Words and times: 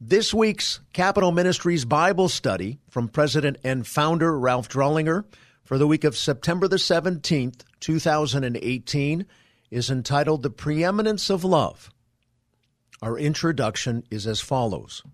This 0.00 0.34
week's 0.34 0.80
Capitol 0.92 1.30
Ministries 1.30 1.84
Bible 1.84 2.28
study 2.28 2.80
from 2.90 3.08
President 3.08 3.58
and 3.62 3.86
founder 3.86 4.36
Ralph 4.36 4.68
Drollinger 4.68 5.24
for 5.62 5.78
the 5.78 5.86
week 5.86 6.02
of 6.02 6.16
September 6.16 6.66
the 6.66 6.76
17th, 6.76 7.62
2018 7.78 9.24
is 9.70 9.90
entitled 9.90 10.42
The 10.42 10.50
Preeminence 10.50 11.30
of 11.30 11.44
Love. 11.44 11.90
Our 13.02 13.16
introduction 13.16 14.02
is 14.10 14.26
as 14.26 14.40
follows. 14.40 15.04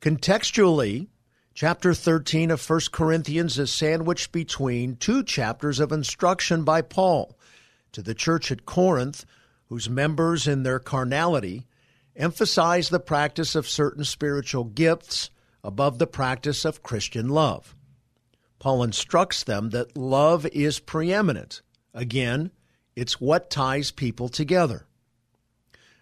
Contextually, 0.00 1.06
chapter 1.54 1.94
13 1.94 2.50
of 2.50 2.68
1 2.68 2.80
Corinthians 2.90 3.60
is 3.60 3.72
sandwiched 3.72 4.32
between 4.32 4.96
two 4.96 5.22
chapters 5.22 5.78
of 5.78 5.92
instruction 5.92 6.64
by 6.64 6.82
Paul 6.82 7.38
to 7.92 8.02
the 8.02 8.12
church 8.14 8.50
at 8.50 8.66
Corinth, 8.66 9.24
whose 9.68 9.88
members 9.88 10.48
in 10.48 10.64
their 10.64 10.80
carnality 10.80 11.68
emphasize 12.16 12.88
the 12.88 13.00
practice 13.00 13.54
of 13.54 13.68
certain 13.68 14.04
spiritual 14.04 14.64
gifts 14.64 15.30
above 15.62 15.98
the 15.98 16.06
practice 16.06 16.64
of 16.64 16.82
Christian 16.82 17.28
love. 17.28 17.74
Paul 18.58 18.82
instructs 18.82 19.44
them 19.44 19.70
that 19.70 19.96
love 19.96 20.46
is 20.46 20.78
preeminent. 20.78 21.62
Again, 21.92 22.50
it's 22.94 23.20
what 23.20 23.50
ties 23.50 23.90
people 23.90 24.28
together. 24.28 24.86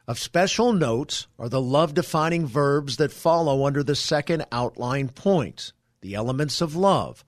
Of 0.07 0.19
special 0.19 0.73
note 0.73 1.27
are 1.39 1.49
the 1.49 1.61
love 1.61 1.95
defining 1.95 2.47
verbs 2.47 2.99
that 2.99 3.13
follow 3.13 3.67
under 3.67 3.83
the 3.83 3.97
second 3.97 4.45
outline 4.53 5.09
point, 5.09 5.73
the 6.03 6.15
elements 6.15 6.61
of 6.61 6.77
love. 6.77 7.25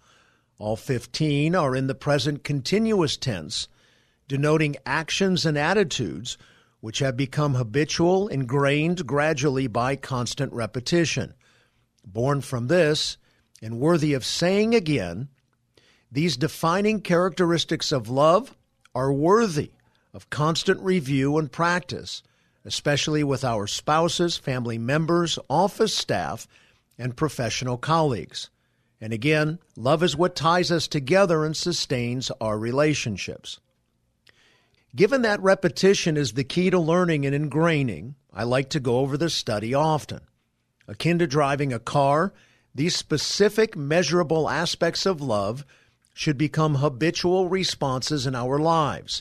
All 0.58 0.76
15 0.76 1.54
are 1.54 1.74
in 1.74 1.86
the 1.86 1.94
present 1.94 2.44
continuous 2.44 3.16
tense, 3.16 3.68
denoting 4.28 4.76
actions 4.84 5.46
and 5.46 5.56
attitudes 5.56 6.36
which 6.80 6.98
have 7.00 7.16
become 7.16 7.54
habitual, 7.54 8.28
ingrained 8.28 9.06
gradually 9.06 9.66
by 9.66 9.96
constant 9.96 10.52
repetition. 10.52 11.34
Born 12.04 12.40
from 12.40 12.68
this, 12.68 13.16
and 13.62 13.80
worthy 13.80 14.12
of 14.14 14.24
saying 14.24 14.74
again, 14.74 15.28
these 16.10 16.36
defining 16.36 17.00
characteristics 17.00 17.92
of 17.92 18.08
love 18.08 18.54
are 18.94 19.12
worthy 19.12 19.72
of 20.14 20.30
constant 20.30 20.80
review 20.80 21.36
and 21.36 21.50
practice, 21.50 22.22
especially 22.64 23.24
with 23.24 23.44
our 23.44 23.66
spouses, 23.66 24.36
family 24.36 24.78
members, 24.78 25.38
office 25.50 25.96
staff, 25.96 26.46
and 26.98 27.16
professional 27.16 27.76
colleagues. 27.76 28.48
And 29.00 29.12
again, 29.12 29.58
love 29.76 30.02
is 30.02 30.16
what 30.16 30.34
ties 30.34 30.70
us 30.72 30.88
together 30.88 31.44
and 31.44 31.56
sustains 31.56 32.30
our 32.40 32.58
relationships. 32.58 33.60
Given 34.94 35.22
that 35.22 35.42
repetition 35.42 36.16
is 36.16 36.32
the 36.32 36.44
key 36.44 36.70
to 36.70 36.78
learning 36.78 37.26
and 37.26 37.34
ingraining, 37.34 38.14
I 38.32 38.44
like 38.44 38.70
to 38.70 38.80
go 38.80 38.98
over 38.98 39.16
the 39.16 39.30
study 39.30 39.74
often. 39.74 40.20
Akin 40.88 41.18
to 41.18 41.26
driving 41.26 41.72
a 41.72 41.78
car, 41.78 42.32
these 42.74 42.94
specific 42.94 43.76
measurable 43.76 44.48
aspects 44.48 45.06
of 45.06 45.20
love 45.20 45.64
should 46.14 46.38
become 46.38 46.76
habitual 46.76 47.48
responses 47.48 48.26
in 48.26 48.34
our 48.34 48.58
lives, 48.58 49.20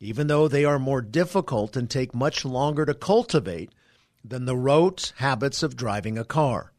even 0.00 0.26
though 0.26 0.48
they 0.48 0.64
are 0.64 0.78
more 0.78 1.00
difficult 1.00 1.76
and 1.76 1.88
take 1.88 2.14
much 2.14 2.44
longer 2.44 2.84
to 2.84 2.92
cultivate 2.94 3.70
than 4.24 4.44
the 4.44 4.56
rote 4.56 5.12
habits 5.16 5.62
of 5.62 5.76
driving 5.76 6.18
a 6.18 6.24
car. 6.24 6.72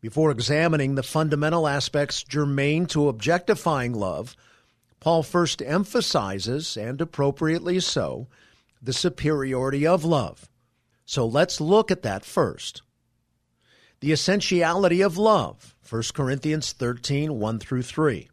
Before 0.00 0.30
examining 0.30 0.94
the 0.94 1.02
fundamental 1.02 1.66
aspects 1.66 2.22
germane 2.22 2.86
to 2.86 3.08
objectifying 3.08 3.92
love, 3.92 4.36
Paul 5.04 5.22
first 5.22 5.60
emphasizes, 5.60 6.78
and 6.78 6.98
appropriately 6.98 7.78
so, 7.78 8.26
the 8.80 8.94
superiority 8.94 9.86
of 9.86 10.02
love. 10.02 10.48
So 11.04 11.26
let's 11.26 11.60
look 11.60 11.90
at 11.90 12.00
that 12.04 12.24
first. 12.24 12.80
The 14.00 14.12
essentiality 14.12 15.02
of 15.02 15.18
love, 15.18 15.76
1 15.86 16.04
Corinthians 16.14 16.72
13 16.72 17.38
1 17.38 17.58
through 17.58 17.82
3. 17.82 18.30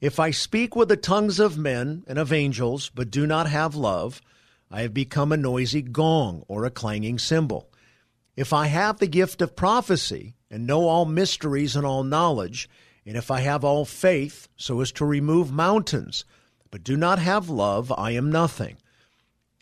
If 0.00 0.20
I 0.20 0.30
speak 0.30 0.76
with 0.76 0.88
the 0.88 0.96
tongues 0.96 1.40
of 1.40 1.58
men 1.58 2.04
and 2.06 2.20
of 2.20 2.32
angels, 2.32 2.92
but 2.94 3.10
do 3.10 3.26
not 3.26 3.48
have 3.48 3.74
love, 3.74 4.22
I 4.70 4.82
have 4.82 4.94
become 4.94 5.32
a 5.32 5.36
noisy 5.36 5.82
gong 5.82 6.44
or 6.46 6.64
a 6.64 6.70
clanging 6.70 7.18
cymbal. 7.18 7.68
If 8.36 8.52
I 8.52 8.66
have 8.66 9.00
the 9.00 9.08
gift 9.08 9.42
of 9.42 9.56
prophecy 9.56 10.36
and 10.48 10.68
know 10.68 10.86
all 10.86 11.04
mysteries 11.04 11.74
and 11.74 11.84
all 11.84 12.04
knowledge, 12.04 12.68
and 13.04 13.16
if 13.16 13.30
I 13.30 13.40
have 13.40 13.64
all 13.64 13.84
faith 13.84 14.48
so 14.56 14.80
as 14.80 14.92
to 14.92 15.04
remove 15.04 15.52
mountains, 15.52 16.24
but 16.70 16.84
do 16.84 16.96
not 16.96 17.18
have 17.18 17.48
love, 17.48 17.92
I 17.96 18.12
am 18.12 18.30
nothing. 18.30 18.76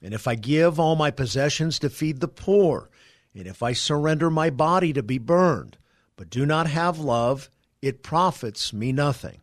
And 0.02 0.14
if 0.14 0.26
I 0.28 0.34
give 0.34 0.78
all 0.78 0.96
my 0.96 1.10
possessions 1.10 1.78
to 1.80 1.90
feed 1.90 2.20
the 2.20 2.28
poor, 2.28 2.88
and 3.34 3.46
if 3.46 3.62
I 3.62 3.72
surrender 3.72 4.30
my 4.30 4.50
body 4.50 4.92
to 4.92 5.02
be 5.02 5.18
burned, 5.18 5.76
but 6.16 6.30
do 6.30 6.44
not 6.44 6.66
have 6.66 6.98
love, 6.98 7.50
it 7.82 8.02
profits 8.02 8.72
me 8.72 8.92
nothing. 8.92 9.40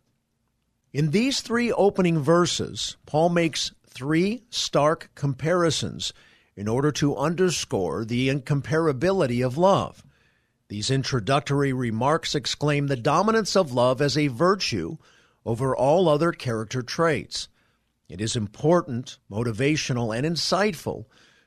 In 0.93 1.11
these 1.11 1.41
three 1.41 1.71
opening 1.71 2.19
verses, 2.19 2.97
Paul 3.05 3.29
makes 3.29 3.71
three 3.87 4.43
stark 4.49 5.09
comparisons 5.15 6.13
in 6.55 6.67
order 6.67 6.91
to 6.93 7.15
underscore 7.15 8.05
the 8.05 8.29
incomparability 8.29 9.45
of 9.45 9.57
love. 9.57 10.03
These 10.69 10.91
introductory 10.91 11.71
remarks 11.71 12.35
exclaim 12.35 12.87
the 12.87 12.97
dominance 12.97 13.55
of 13.55 13.71
love 13.71 14.01
as 14.01 14.17
a 14.17 14.27
virtue 14.27 14.97
over 15.45 15.75
all 15.75 16.09
other 16.09 16.33
character 16.33 16.81
traits. 16.81 17.47
It 18.09 18.19
is 18.19 18.35
important, 18.35 19.17
motivational, 19.31 20.15
and 20.15 20.25
insightful 20.25 21.05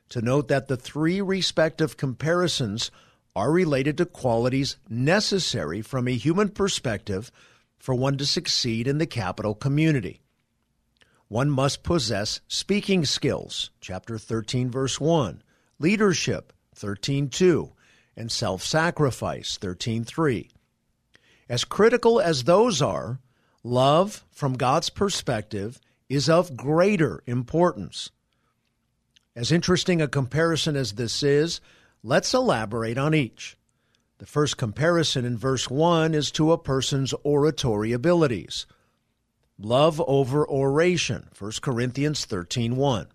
to 0.09 0.21
note 0.21 0.47
that 0.47 0.67
the 0.67 0.77
three 0.77 1.21
respective 1.21 1.97
comparisons 1.97 2.89
are 3.35 3.51
related 3.51 3.97
to 3.97 4.05
qualities 4.05 4.77
necessary 4.89 5.81
from 5.81 6.07
a 6.07 6.15
human 6.15 6.49
perspective 6.49 7.31
for 7.77 7.95
one 7.95 8.17
to 8.17 8.25
succeed 8.25 8.87
in 8.87 8.97
the 8.97 9.05
capital 9.05 9.55
community. 9.55 10.21
One 11.27 11.49
must 11.49 11.83
possess 11.83 12.41
speaking 12.47 13.05
skills, 13.05 13.69
chapter 13.79 14.17
13 14.17 14.69
verse 14.69 14.99
1, 14.99 15.41
leadership, 15.79 16.51
13:2, 16.75 17.71
and 18.15 18.31
self 18.31 18.63
sacrifice, 18.63 19.57
13.3. 19.57 20.49
As 21.49 21.63
critical 21.63 22.19
as 22.19 22.43
those 22.43 22.81
are, 22.81 23.19
love, 23.63 24.23
from 24.31 24.53
God's 24.53 24.89
perspective, 24.89 25.79
is 26.09 26.29
of 26.29 26.55
greater 26.55 27.23
importance. 27.25 28.09
As 29.35 29.51
interesting 29.51 30.01
a 30.01 30.07
comparison 30.07 30.75
as 30.75 30.93
this 30.93 31.23
is, 31.23 31.61
let's 32.03 32.33
elaborate 32.33 32.97
on 32.97 33.13
each. 33.13 33.57
The 34.17 34.25
first 34.25 34.57
comparison 34.57 35.25
in 35.25 35.37
verse 35.37 35.69
1 35.69 36.13
is 36.13 36.31
to 36.31 36.51
a 36.51 36.57
person's 36.57 37.13
oratory 37.23 37.91
abilities. 37.91 38.67
Love 39.57 40.01
over 40.07 40.47
oration, 40.47 41.29
1 41.37 41.61
Corinthians 41.61 42.25
13:1. 42.25 43.07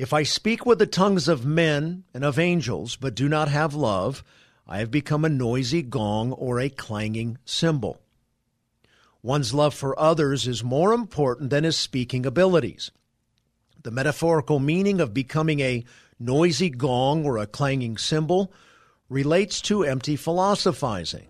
If 0.00 0.14
I 0.14 0.22
speak 0.22 0.64
with 0.64 0.78
the 0.78 0.86
tongues 0.86 1.28
of 1.28 1.44
men 1.44 2.04
and 2.14 2.24
of 2.24 2.38
angels, 2.38 2.96
but 2.96 3.14
do 3.14 3.28
not 3.28 3.48
have 3.48 3.74
love, 3.74 4.24
I 4.66 4.78
have 4.78 4.90
become 4.90 5.26
a 5.26 5.28
noisy 5.28 5.82
gong 5.82 6.32
or 6.32 6.58
a 6.58 6.70
clanging 6.70 7.36
cymbal. 7.44 8.00
One's 9.20 9.52
love 9.52 9.74
for 9.74 10.00
others 10.00 10.48
is 10.48 10.64
more 10.64 10.94
important 10.94 11.50
than 11.50 11.64
his 11.64 11.76
speaking 11.76 12.24
abilities. 12.24 12.90
The 13.82 13.90
metaphorical 13.90 14.58
meaning 14.58 15.02
of 15.02 15.12
becoming 15.12 15.60
a 15.60 15.84
noisy 16.18 16.70
gong 16.70 17.26
or 17.26 17.36
a 17.36 17.46
clanging 17.46 17.98
cymbal 17.98 18.54
relates 19.10 19.60
to 19.60 19.84
empty 19.84 20.16
philosophizing. 20.16 21.28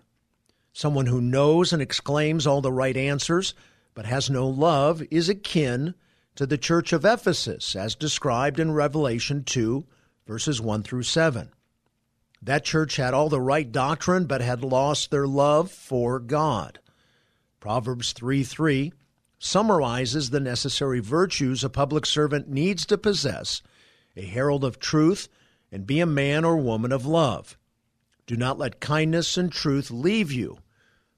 Someone 0.71 1.07
who 1.07 1.19
knows 1.19 1.73
and 1.73 1.81
exclaims 1.81 2.47
all 2.47 2.61
the 2.61 2.71
right 2.71 2.95
answers 2.95 3.53
but 3.95 4.05
has 4.05 4.29
no 4.29 4.47
love 4.47 5.03
is 5.11 5.27
akin 5.27 5.93
to 6.35 6.45
the 6.45 6.57
church 6.57 6.93
of 6.93 7.05
Ephesus, 7.05 7.75
as 7.75 7.95
described 7.95 8.59
in 8.59 8.71
Revelation 8.71 9.43
2, 9.43 9.85
verses 10.25 10.61
1 10.61 10.83
through 10.83 11.03
7. 11.03 11.51
That 12.41 12.63
church 12.63 12.95
had 12.95 13.13
all 13.13 13.29
the 13.29 13.41
right 13.41 13.71
doctrine, 13.71 14.25
but 14.25 14.41
had 14.41 14.63
lost 14.63 15.11
their 15.11 15.27
love 15.27 15.69
for 15.71 16.19
God. 16.19 16.79
Proverbs 17.59 18.13
3 18.13 18.43
3 18.43 18.93
summarizes 19.37 20.29
the 20.29 20.39
necessary 20.39 20.99
virtues 20.99 21.63
a 21.63 21.69
public 21.69 22.05
servant 22.05 22.47
needs 22.47 22.85
to 22.85 22.97
possess 22.97 23.61
a 24.15 24.21
herald 24.21 24.63
of 24.63 24.79
truth 24.79 25.27
and 25.71 25.87
be 25.87 25.99
a 25.99 26.05
man 26.05 26.45
or 26.45 26.57
woman 26.57 26.91
of 26.91 27.05
love. 27.05 27.57
Do 28.25 28.35
not 28.35 28.57
let 28.57 28.79
kindness 28.79 29.37
and 29.37 29.51
truth 29.51 29.89
leave 29.89 30.31
you. 30.31 30.59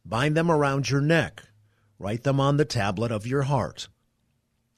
Bind 0.05 0.35
them 0.35 0.49
around 0.49 0.89
your 0.89 1.01
neck. 1.01 1.43
Write 1.99 2.23
them 2.23 2.39
on 2.39 2.57
the 2.57 2.65
tablet 2.65 3.11
of 3.11 3.27
your 3.27 3.43
heart. 3.43 3.87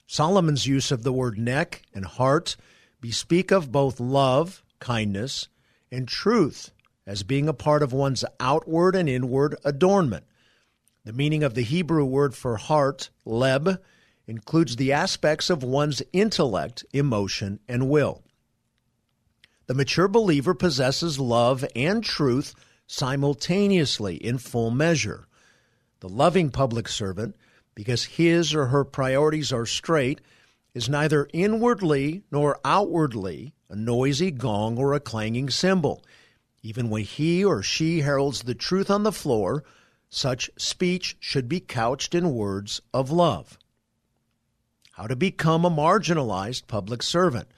Solomon's 0.08 0.68
use 0.68 0.92
of 0.92 1.04
the 1.04 1.14
word 1.14 1.38
neck 1.38 1.82
and 1.94 2.06
heart 2.06 2.56
bespeak 3.02 3.52
of 3.52 3.72
both 3.72 4.00
love, 4.00 4.64
kindness, 4.80 5.48
and 5.92 6.08
truth 6.08 6.72
as 7.08 7.24
being 7.24 7.48
a 7.48 7.54
part 7.54 7.84
of 7.84 7.94
one's 7.94 8.26
outward 8.40 8.96
and 8.96 9.08
inward 9.08 9.56
adornment. 9.64 10.26
The 11.04 11.14
meaning 11.14 11.44
of 11.44 11.54
the 11.54 11.62
Hebrew 11.62 12.04
word 12.04 12.34
for 12.34 12.58
heart, 12.58 13.10
leb, 13.26 13.80
includes 14.28 14.76
the 14.76 14.92
aspects 14.92 15.50
of 15.50 15.64
one's 15.64 16.02
intellect, 16.12 16.84
emotion, 16.94 17.60
and 17.68 17.90
will. 17.90 18.24
The 19.68 19.76
mature 19.76 20.08
believer 20.08 20.54
possesses 20.54 21.20
love 21.20 21.64
and 21.76 22.04
truth 22.04 22.56
simultaneously 22.88 24.16
in 24.16 24.38
full 24.38 24.72
measure. 24.72 25.28
The 26.00 26.10
loving 26.10 26.50
public 26.50 26.88
servant, 26.88 27.36
because 27.76 28.06
his 28.06 28.56
or 28.56 28.68
her 28.68 28.84
priorities 28.84 29.52
are 29.52 29.66
straight, 29.66 30.22
is 30.74 30.90
neither 30.90 31.28
inwardly 31.34 32.24
nor 32.32 32.60
outwardly 32.66 33.54
a 33.70 33.76
noisy 33.76 34.32
gong 34.32 34.78
or 34.78 34.94
a 34.94 35.00
clanging 35.00 35.50
cymbal. 35.50 36.04
Even 36.64 36.90
when 36.90 37.04
he 37.04 37.44
or 37.44 37.62
she 37.62 38.02
heralds 38.02 38.44
the 38.44 38.56
truth 38.56 38.90
on 38.90 39.04
the 39.04 39.12
floor, 39.12 39.64
such 40.10 40.50
speech 40.58 41.18
should 41.20 41.48
be 41.48 41.60
couched 41.60 42.16
in 42.16 42.34
words 42.34 42.82
of 42.94 43.12
love. 43.12 43.60
How 44.94 45.08
to 45.08 45.16
become 45.16 45.66
a 45.66 45.70
marginalized 45.70 46.68
public 46.68 47.04
servant. 47.04 47.50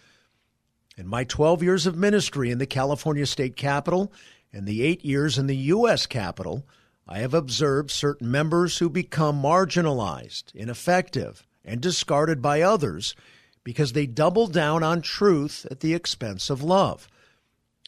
In 0.98 1.08
my 1.08 1.24
12 1.24 1.62
years 1.62 1.86
of 1.86 1.96
ministry 1.96 2.50
in 2.50 2.58
the 2.58 2.66
California 2.66 3.28
State 3.28 3.56
Capitol 3.56 4.12
and 4.52 4.66
the 4.66 4.82
eight 4.82 5.06
years 5.06 5.38
in 5.38 5.46
the 5.46 5.56
U.S. 5.56 6.08
Capitol, 6.08 6.66
I 7.08 7.20
have 7.20 7.34
observed 7.34 7.90
certain 7.90 8.30
members 8.30 8.80
who 8.80 8.90
become 8.90 9.42
marginalized, 9.42 10.54
ineffective, 10.54 11.46
and 11.64 11.80
discarded 11.80 12.42
by 12.42 12.62
others 12.62 13.16
because 13.64 13.94
they 13.94 14.06
double 14.06 14.48
down 14.48 14.84
on 14.84 15.02
truth 15.02 15.66
at 15.72 15.80
the 15.80 15.94
expense 15.94 16.50
of 16.50 16.64
love. 16.64 17.08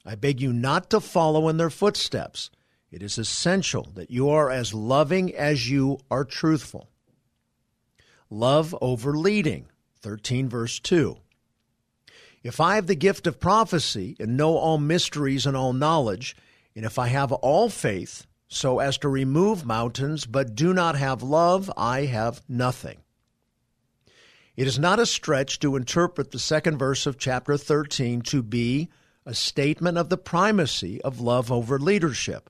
I 0.05 0.15
beg 0.15 0.39
you 0.39 0.53
not 0.53 0.89
to 0.91 1.01
follow 1.01 1.49
in 1.49 1.57
their 1.57 1.69
footsteps. 1.69 2.49
It 2.91 3.03
is 3.03 3.17
essential 3.17 3.89
that 3.95 4.09
you 4.09 4.29
are 4.29 4.49
as 4.49 4.73
loving 4.73 5.35
as 5.35 5.69
you 5.69 5.99
are 6.09 6.23
truthful. 6.23 6.89
Love 8.29 8.75
over 8.81 9.17
leading, 9.17 9.67
13 10.01 10.47
verse 10.47 10.79
2. 10.79 11.17
If 12.41 12.61
I 12.61 12.75
have 12.75 12.87
the 12.87 12.95
gift 12.95 13.27
of 13.27 13.39
prophecy 13.39 14.15
and 14.17 14.37
know 14.37 14.55
all 14.55 14.77
mysteries 14.77 15.45
and 15.45 15.57
all 15.57 15.73
knowledge, 15.73 16.37
and 16.73 16.85
if 16.85 16.97
I 16.97 17.07
have 17.07 17.33
all 17.33 17.69
faith 17.69 18.25
so 18.49 18.79
as 18.79 18.97
to 18.97 19.07
remove 19.07 19.65
mountains, 19.65 20.25
but 20.25 20.55
do 20.55 20.73
not 20.73 20.95
have 20.95 21.21
love, 21.23 21.71
I 21.77 22.05
have 22.05 22.41
nothing. 22.49 22.97
It 24.57 24.67
is 24.67 24.77
not 24.77 24.99
a 24.99 25.05
stretch 25.05 25.59
to 25.59 25.77
interpret 25.77 26.31
the 26.31 26.39
second 26.39 26.77
verse 26.79 27.05
of 27.05 27.17
chapter 27.17 27.55
13 27.55 28.21
to 28.23 28.43
be 28.43 28.89
a 29.25 29.33
statement 29.33 29.97
of 29.97 30.09
the 30.09 30.17
primacy 30.17 30.99
of 31.03 31.21
love 31.21 31.51
over 31.51 31.79
leadership. 31.79 32.49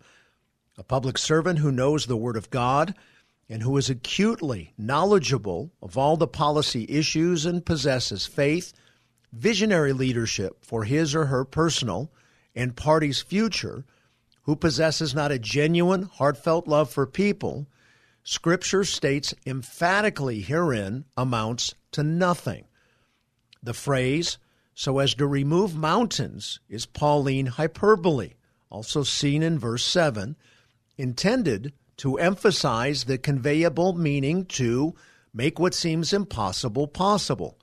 A 0.77 0.83
public 0.83 1.17
servant 1.17 1.59
who 1.59 1.71
knows 1.71 2.05
the 2.05 2.17
Word 2.17 2.37
of 2.37 2.49
God 2.49 2.95
and 3.49 3.61
who 3.61 3.75
is 3.75 3.89
acutely 3.89 4.73
knowledgeable 4.77 5.71
of 5.81 5.97
all 5.97 6.15
the 6.15 6.27
policy 6.27 6.85
issues 6.87 7.45
and 7.45 7.65
possesses 7.65 8.25
faith, 8.25 8.71
visionary 9.33 9.91
leadership 9.91 10.63
for 10.63 10.85
his 10.85 11.13
or 11.13 11.25
her 11.25 11.43
personal 11.43 12.09
and 12.55 12.75
party's 12.75 13.21
future, 13.21 13.83
who 14.49 14.55
possesses 14.55 15.13
not 15.13 15.31
a 15.31 15.37
genuine, 15.37 16.01
heartfelt 16.01 16.67
love 16.67 16.89
for 16.89 17.05
people, 17.05 17.67
Scripture 18.23 18.83
states 18.83 19.31
emphatically 19.45 20.41
herein 20.41 21.05
amounts 21.15 21.75
to 21.91 22.01
nothing. 22.01 22.65
The 23.61 23.75
phrase, 23.75 24.39
so 24.73 24.97
as 24.97 25.13
to 25.13 25.27
remove 25.27 25.75
mountains, 25.75 26.59
is 26.67 26.87
Pauline 26.87 27.45
hyperbole, 27.45 28.31
also 28.71 29.03
seen 29.03 29.43
in 29.43 29.59
verse 29.59 29.83
7, 29.83 30.35
intended 30.97 31.71
to 31.97 32.17
emphasize 32.17 33.03
the 33.03 33.19
conveyable 33.19 33.93
meaning 33.93 34.45
to 34.45 34.95
make 35.31 35.59
what 35.59 35.75
seems 35.75 36.11
impossible 36.11 36.87
possible. 36.87 37.59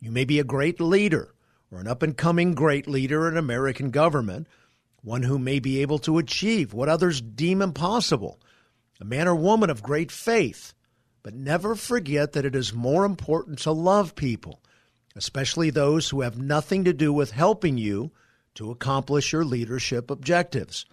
You 0.00 0.10
may 0.10 0.24
be 0.24 0.38
a 0.38 0.44
great 0.44 0.80
leader 0.80 1.34
or 1.70 1.80
an 1.80 1.86
up 1.86 2.02
and 2.02 2.16
coming 2.16 2.54
great 2.54 2.88
leader 2.88 3.28
in 3.28 3.36
American 3.36 3.90
government, 3.90 4.46
one 5.08 5.22
who 5.22 5.38
may 5.38 5.58
be 5.58 5.80
able 5.80 5.98
to 5.98 6.18
achieve 6.18 6.74
what 6.74 6.88
others 6.88 7.22
deem 7.22 7.62
impossible, 7.62 8.38
a 9.00 9.04
man 9.06 9.26
or 9.26 9.34
woman 9.34 9.70
of 9.70 9.82
great 9.82 10.12
faith, 10.12 10.74
but 11.22 11.32
never 11.32 11.74
forget 11.74 12.32
that 12.32 12.44
it 12.44 12.54
is 12.54 12.74
more 12.74 13.06
important 13.06 13.58
to 13.58 13.72
love 13.72 14.14
people, 14.14 14.62
especially 15.16 15.70
those 15.70 16.10
who 16.10 16.20
have 16.20 16.38
nothing 16.38 16.84
to 16.84 16.92
do 16.92 17.10
with 17.10 17.30
helping 17.30 17.78
you 17.78 18.12
to 18.54 18.70
accomplish 18.70 19.32
your 19.32 19.46
leadership 19.46 20.10
objectives. 20.10 20.84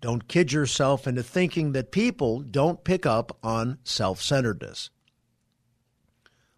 Don't 0.00 0.28
kid 0.28 0.50
yourself 0.50 1.06
into 1.06 1.22
thinking 1.22 1.72
that 1.72 1.92
people 1.92 2.40
don't 2.40 2.82
pick 2.82 3.04
up 3.04 3.36
on 3.42 3.76
self 3.84 4.22
centeredness. 4.22 4.88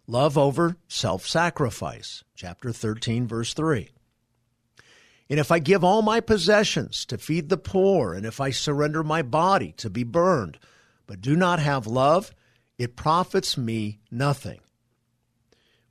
Love 0.07 0.37
over 0.37 0.77
self 0.87 1.27
sacrifice, 1.27 2.23
chapter 2.35 2.71
13, 2.71 3.27
verse 3.27 3.53
3. 3.53 3.89
And 5.29 5.39
if 5.39 5.51
I 5.51 5.59
give 5.59 5.83
all 5.83 6.01
my 6.01 6.19
possessions 6.19 7.05
to 7.07 7.17
feed 7.17 7.49
the 7.49 7.57
poor, 7.57 8.13
and 8.13 8.25
if 8.25 8.39
I 8.39 8.51
surrender 8.51 9.03
my 9.03 9.21
body 9.21 9.73
to 9.77 9.89
be 9.89 10.03
burned, 10.03 10.59
but 11.07 11.21
do 11.21 11.35
not 11.35 11.59
have 11.59 11.87
love, 11.87 12.31
it 12.77 12.95
profits 12.95 13.57
me 13.57 13.99
nothing. 14.11 14.59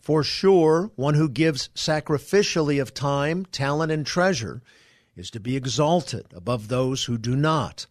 For 0.00 0.22
sure, 0.22 0.90
one 0.96 1.14
who 1.14 1.28
gives 1.28 1.68
sacrificially 1.74 2.80
of 2.80 2.92
time, 2.92 3.46
talent, 3.46 3.90
and 3.90 4.06
treasure 4.06 4.62
is 5.16 5.30
to 5.30 5.40
be 5.40 5.56
exalted 5.56 6.26
above 6.34 6.68
those 6.68 7.04
who 7.04 7.16
do 7.16 7.34
not. 7.34 7.86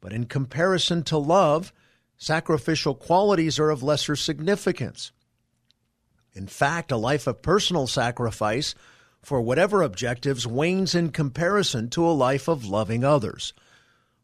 But 0.00 0.12
in 0.12 0.24
comparison 0.24 1.02
to 1.04 1.18
love, 1.18 1.72
sacrificial 2.16 2.94
qualities 2.94 3.58
are 3.58 3.70
of 3.70 3.82
lesser 3.82 4.16
significance. 4.16 5.12
In 6.32 6.46
fact, 6.46 6.90
a 6.90 6.96
life 6.96 7.26
of 7.26 7.42
personal 7.42 7.86
sacrifice 7.86 8.74
for 9.22 9.40
whatever 9.40 9.82
objectives 9.82 10.46
wanes 10.46 10.94
in 10.94 11.10
comparison 11.10 11.90
to 11.90 12.06
a 12.06 12.10
life 12.10 12.48
of 12.48 12.66
loving 12.66 13.04
others. 13.04 13.52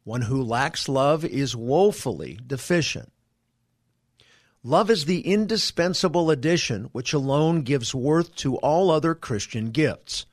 One 0.05 0.23
who 0.23 0.43
lacks 0.43 0.89
love 0.89 1.25
is 1.25 1.57
woefully 1.57 2.39
deficient. 2.47 3.13
Love 4.63 4.91
is 4.91 5.05
the 5.05 5.21
indispensable 5.21 6.31
addition 6.31 6.85
which 6.93 7.13
alone 7.13 7.63
gives 7.63 7.95
worth 7.95 8.35
to 8.37 8.57
all 8.57 8.91
other 8.91 9.15
Christian 9.15 9.71
gifts. 9.71 10.27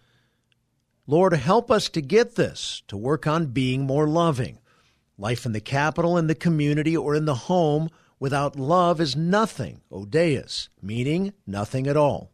Lord, 1.05 1.33
help 1.33 1.69
us 1.69 1.89
to 1.89 2.01
get 2.01 2.35
this, 2.35 2.81
to 2.87 2.97
work 2.97 3.27
on 3.27 3.47
being 3.47 3.83
more 3.83 4.07
loving. 4.07 4.57
Life 5.17 5.45
in 5.45 5.51
the 5.51 5.61
capital, 5.61 6.17
in 6.17 6.27
the 6.27 6.35
community, 6.35 6.97
or 6.97 7.13
in 7.13 7.25
the 7.25 7.35
home 7.35 7.89
without 8.19 8.55
love 8.55 8.99
is 8.99 9.15
nothing, 9.15 9.81
oudeus, 9.93 10.69
meaning 10.81 11.33
nothing 11.45 11.85
at 11.87 11.97
all. 11.97 12.32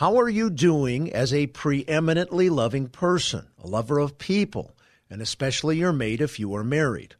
How 0.00 0.18
are 0.18 0.30
you 0.30 0.48
doing 0.48 1.12
as 1.12 1.30
a 1.30 1.48
preeminently 1.48 2.48
loving 2.48 2.88
person, 2.88 3.48
a 3.62 3.66
lover 3.66 3.98
of 3.98 4.16
people, 4.16 4.74
and 5.10 5.20
especially 5.20 5.76
your 5.76 5.92
mate 5.92 6.22
if 6.22 6.40
you 6.40 6.54
are 6.54 6.64
married? 6.64 7.16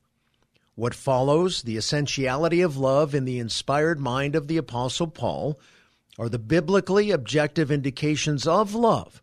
What 0.76 0.94
follows, 0.94 1.60
the 1.60 1.76
essentiality 1.76 2.62
of 2.62 2.78
love 2.78 3.14
in 3.14 3.26
the 3.26 3.38
inspired 3.38 4.00
mind 4.00 4.34
of 4.34 4.48
the 4.48 4.56
Apostle 4.56 5.08
Paul, 5.08 5.60
are 6.18 6.30
the 6.30 6.38
biblically 6.38 7.10
objective 7.10 7.70
indications 7.70 8.46
of 8.46 8.74
love. 8.74 9.20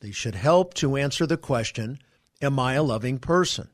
They 0.00 0.10
should 0.10 0.34
help 0.34 0.72
to 0.76 0.96
answer 0.96 1.26
the 1.26 1.36
question 1.36 1.98
Am 2.40 2.58
I 2.58 2.72
a 2.72 2.82
loving 2.82 3.18
person? 3.18 3.68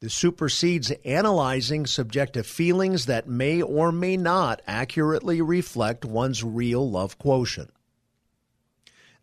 This 0.00 0.14
supersedes 0.14 0.90
analyzing 1.04 1.84
subjective 1.84 2.46
feelings 2.46 3.04
that 3.04 3.28
may 3.28 3.60
or 3.60 3.92
may 3.92 4.16
not 4.16 4.62
accurately 4.66 5.42
reflect 5.42 6.06
one's 6.06 6.42
real 6.42 6.90
love 6.90 7.18
quotient. 7.18 7.74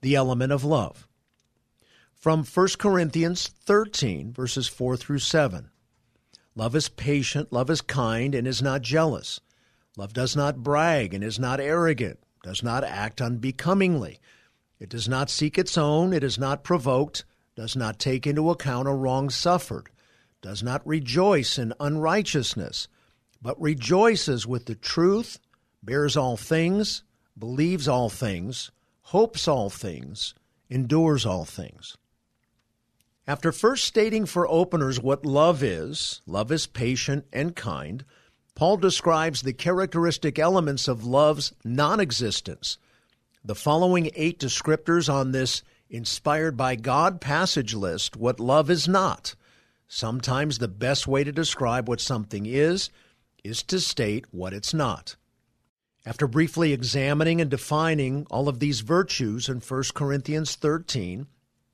The 0.02 0.16
element 0.16 0.52
of 0.52 0.64
love. 0.64 1.08
From 2.14 2.44
1 2.44 2.68
Corinthians 2.80 3.48
13, 3.48 4.34
verses 4.34 4.68
4 4.68 4.98
through 4.98 5.20
7. 5.20 5.70
Love 6.56 6.76
is 6.76 6.90
patient, 6.90 7.52
love 7.52 7.70
is 7.70 7.82
kind, 7.82 8.34
and 8.34 8.48
is 8.48 8.62
not 8.62 8.82
jealous. 8.82 9.42
Love 9.98 10.14
does 10.14 10.36
not 10.36 10.64
brag 10.64 11.14
and 11.14 11.24
is 11.24 11.38
not 11.38 11.60
arrogant, 11.60 12.20
does 12.44 12.64
not 12.64 12.84
act 12.84 13.22
unbecomingly. 13.22 14.20
It 14.80 14.90
does 14.90 15.08
not 15.08 15.30
seek 15.30 15.58
its 15.58 15.78
own, 15.78 16.14
it 16.14 16.24
is 16.24 16.38
not 16.38 16.64
provoked, 16.64 17.26
does 17.56 17.76
not 17.76 18.00
take 18.00 18.28
into 18.28 18.50
account 18.50 18.88
a 18.88 18.94
wrong 18.94 19.30
suffered, 19.30 19.90
does 20.42 20.62
not 20.62 20.86
rejoice 20.86 21.58
in 21.58 21.74
unrighteousness, 21.80 22.88
but 23.42 23.60
rejoices 23.62 24.46
with 24.46 24.66
the 24.66 24.76
truth, 24.76 25.40
bears 25.82 26.18
all 26.18 26.38
things, 26.38 27.04
believes 27.38 27.88
all 27.88 28.10
things, 28.10 28.72
hopes 29.10 29.48
all 29.48 29.70
things, 29.70 30.34
endures 30.68 31.28
all 31.28 31.46
things. 31.46 31.96
After 33.28 33.52
first 33.52 33.86
stating 33.86 34.26
for 34.26 34.48
openers 34.48 35.00
what 35.00 35.26
love 35.26 35.62
is, 35.62 36.22
love 36.26 36.52
is 36.52 36.66
patient 36.66 37.26
and 37.32 37.56
kind, 37.56 38.04
Paul 38.56 38.78
describes 38.78 39.42
the 39.42 39.54
characteristic 39.54 40.40
elements 40.40 40.88
of 40.88 41.06
love's 41.06 41.54
non 41.64 42.00
existence. 42.00 42.80
The 43.44 43.54
following 43.54 44.10
eight 44.16 44.40
descriptors 44.40 45.12
on 45.12 45.34
this 45.34 45.62
inspired 45.88 46.58
by 46.58 46.76
God 46.76 47.22
passage 47.22 47.76
list 47.76 48.16
what 48.16 48.40
love 48.40 48.72
is 48.72 48.88
not. 48.88 49.36
Sometimes 49.88 50.58
the 50.58 50.68
best 50.68 51.06
way 51.06 51.24
to 51.24 51.32
describe 51.32 51.88
what 51.88 52.02
something 52.02 52.48
is 52.48 52.90
is 53.44 53.62
to 53.64 53.80
state 53.80 54.26
what 54.32 54.54
it's 54.54 54.74
not. 54.74 55.16
After 56.08 56.28
briefly 56.28 56.72
examining 56.72 57.42
and 57.42 57.50
defining 57.50 58.28
all 58.30 58.48
of 58.48 58.60
these 58.60 58.82
virtues 58.82 59.50
in 59.50 59.60
1 59.60 59.84
Corinthians 59.96 60.56
13, 60.56 61.26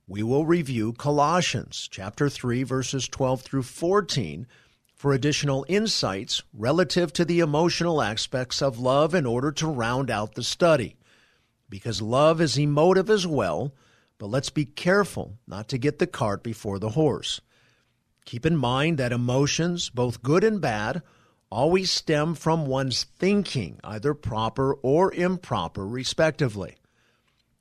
we 0.08 0.24
will 0.24 0.46
review 0.46 0.94
Colossians 0.94 1.90
chapter 1.92 2.30
3 2.30 2.64
verses 2.64 3.10
12 3.10 3.42
through 3.42 3.64
14 3.64 4.48
for 4.96 5.12
additional 5.12 5.66
insights 5.68 6.44
relative 6.54 7.12
to 7.12 7.26
the 7.26 7.42
emotional 7.42 8.02
aspects 8.02 8.62
of 8.62 8.80
love 8.80 9.14
in 9.14 9.26
order 9.26 9.52
to 9.52 9.68
round 9.68 10.10
out 10.10 10.36
the 10.36 10.44
study. 10.44 10.96
Because 11.70 12.02
love 12.02 12.40
is 12.40 12.58
emotive 12.58 13.10
as 13.10 13.28
well, 13.28 13.74
but 14.18 14.28
let's 14.28 14.50
be 14.50 14.64
careful 14.64 15.40
not 15.46 15.68
to 15.68 15.78
get 15.78 16.00
the 16.00 16.08
cart 16.08 16.42
before 16.42 16.80
the 16.80 16.92
horse. 16.92 17.42
Keep 18.24 18.46
in 18.46 18.56
mind 18.56 18.98
that 18.98 19.12
emotions, 19.12 19.90
both 19.90 20.24
good 20.24 20.46
and 20.46 20.62
bad, 20.62 21.02
always 21.52 21.92
stem 21.92 22.34
from 22.34 22.66
one's 22.66 23.04
thinking, 23.04 23.80
either 23.84 24.14
proper 24.14 24.74
or 24.76 25.14
improper, 25.14 25.86
respectively. 25.86 26.78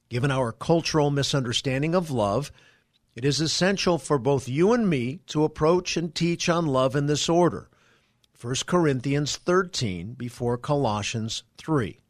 Given 0.08 0.30
our 0.30 0.52
cultural 0.52 1.10
misunderstanding 1.10 1.94
of 1.94 2.10
love, 2.10 2.50
it 3.14 3.24
is 3.24 3.40
essential 3.40 3.98
for 3.98 4.18
both 4.18 4.48
you 4.48 4.72
and 4.72 4.88
me 4.88 5.20
to 5.26 5.44
approach 5.44 5.96
and 5.96 6.14
teach 6.14 6.48
on 6.48 6.66
love 6.66 6.96
in 6.96 7.06
this 7.06 7.28
order 7.28 7.68
1 8.40 8.54
Corinthians 8.66 9.36
13 9.36 10.14
before 10.14 10.56
Colossians 10.56 11.42
3. 11.58 12.00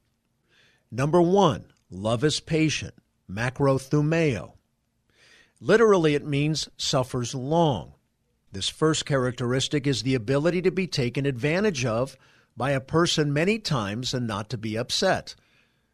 Number 0.91 1.21
one, 1.21 1.73
love 1.91 2.23
is 2.23 2.39
patient, 2.39 2.95
macrothumeo. 3.29 4.53
Literally, 5.61 6.15
it 6.15 6.25
means 6.25 6.69
suffers 6.77 7.35
long. 7.35 7.95
This 8.53 8.69
first 8.69 9.07
characteristic 9.07 9.87
is 9.87 10.03
the 10.03 10.15
ability 10.15 10.63
to 10.63 10.71
be 10.71 10.87
taken 10.87 11.25
advantage 11.25 11.85
of 11.85 12.17
by 12.57 12.73
a 12.73 12.81
person 12.81 13.33
many 13.33 13.59
times 13.59 14.13
and 14.13 14.27
not 14.27 14.51
to 14.51 14.59
be 14.59 14.77
upset. 14.77 15.37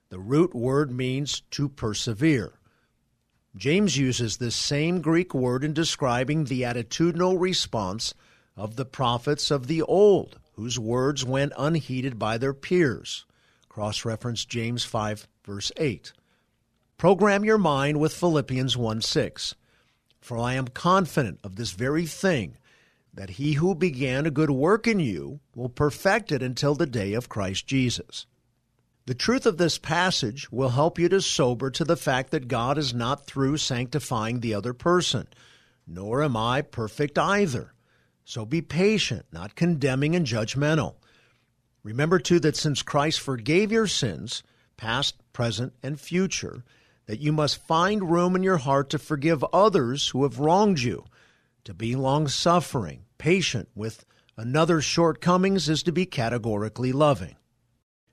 The 0.08 0.18
root 0.18 0.54
word 0.54 0.90
means 0.90 1.40
to 1.52 1.68
persevere. 1.68 2.54
James 3.56 3.96
uses 3.96 4.36
this 4.36 4.56
same 4.56 5.00
Greek 5.00 5.34
word 5.34 5.64
in 5.64 5.72
describing 5.72 6.44
the 6.44 6.62
attitudinal 6.62 7.38
response 7.38 8.14
of 8.56 8.76
the 8.76 8.84
prophets 8.84 9.50
of 9.50 9.66
the 9.66 9.82
old, 9.82 10.38
whose 10.52 10.78
words 10.78 11.24
went 11.24 11.52
unheeded 11.58 12.18
by 12.18 12.38
their 12.38 12.54
peers. 12.54 13.26
Cross 13.68 14.04
reference 14.04 14.44
James 14.44 14.84
5, 14.84 15.28
verse 15.44 15.72
8. 15.76 16.12
Program 16.96 17.44
your 17.44 17.58
mind 17.58 18.00
with 18.00 18.14
Philippians 18.14 18.76
1 18.76 19.02
6. 19.02 19.54
For 20.20 20.38
I 20.38 20.54
am 20.54 20.68
confident 20.68 21.40
of 21.44 21.56
this 21.56 21.70
very 21.70 22.06
thing, 22.06 22.56
that 23.14 23.30
he 23.30 23.54
who 23.54 23.74
began 23.74 24.26
a 24.26 24.30
good 24.30 24.50
work 24.50 24.86
in 24.86 25.00
you 25.00 25.40
will 25.54 25.68
perfect 25.68 26.32
it 26.32 26.42
until 26.42 26.74
the 26.74 26.86
day 26.86 27.14
of 27.14 27.28
Christ 27.28 27.66
Jesus. 27.66 28.26
The 29.06 29.14
truth 29.14 29.46
of 29.46 29.56
this 29.56 29.78
passage 29.78 30.50
will 30.50 30.70
help 30.70 30.98
you 30.98 31.08
to 31.08 31.20
sober 31.20 31.70
to 31.70 31.84
the 31.84 31.96
fact 31.96 32.32
that 32.32 32.48
God 32.48 32.76
is 32.76 32.92
not 32.92 33.26
through 33.26 33.58
sanctifying 33.58 34.40
the 34.40 34.52
other 34.52 34.74
person, 34.74 35.28
nor 35.86 36.22
am 36.24 36.36
I 36.36 36.60
perfect 36.60 37.16
either. 37.16 37.72
So 38.24 38.44
be 38.44 38.60
patient, 38.60 39.26
not 39.30 39.54
condemning 39.54 40.16
and 40.16 40.26
judgmental. 40.26 40.96
Remember, 41.84 42.18
too, 42.18 42.40
that 42.40 42.56
since 42.56 42.82
Christ 42.82 43.20
forgave 43.20 43.70
your 43.70 43.86
sins, 43.86 44.42
past, 44.76 45.14
present, 45.32 45.72
and 45.84 46.00
future, 46.00 46.64
that 47.06 47.20
you 47.20 47.32
must 47.32 47.64
find 47.66 48.10
room 48.10 48.36
in 48.36 48.42
your 48.42 48.58
heart 48.58 48.90
to 48.90 48.98
forgive 48.98 49.44
others 49.52 50.08
who 50.08 50.22
have 50.24 50.38
wronged 50.38 50.80
you. 50.80 51.04
To 51.64 51.74
be 51.74 51.96
long 51.96 52.28
suffering, 52.28 53.04
patient 53.18 53.68
with 53.74 54.04
another's 54.36 54.84
shortcomings 54.84 55.68
is 55.68 55.82
to 55.84 55.92
be 55.92 56.06
categorically 56.06 56.92
loving. 56.92 57.36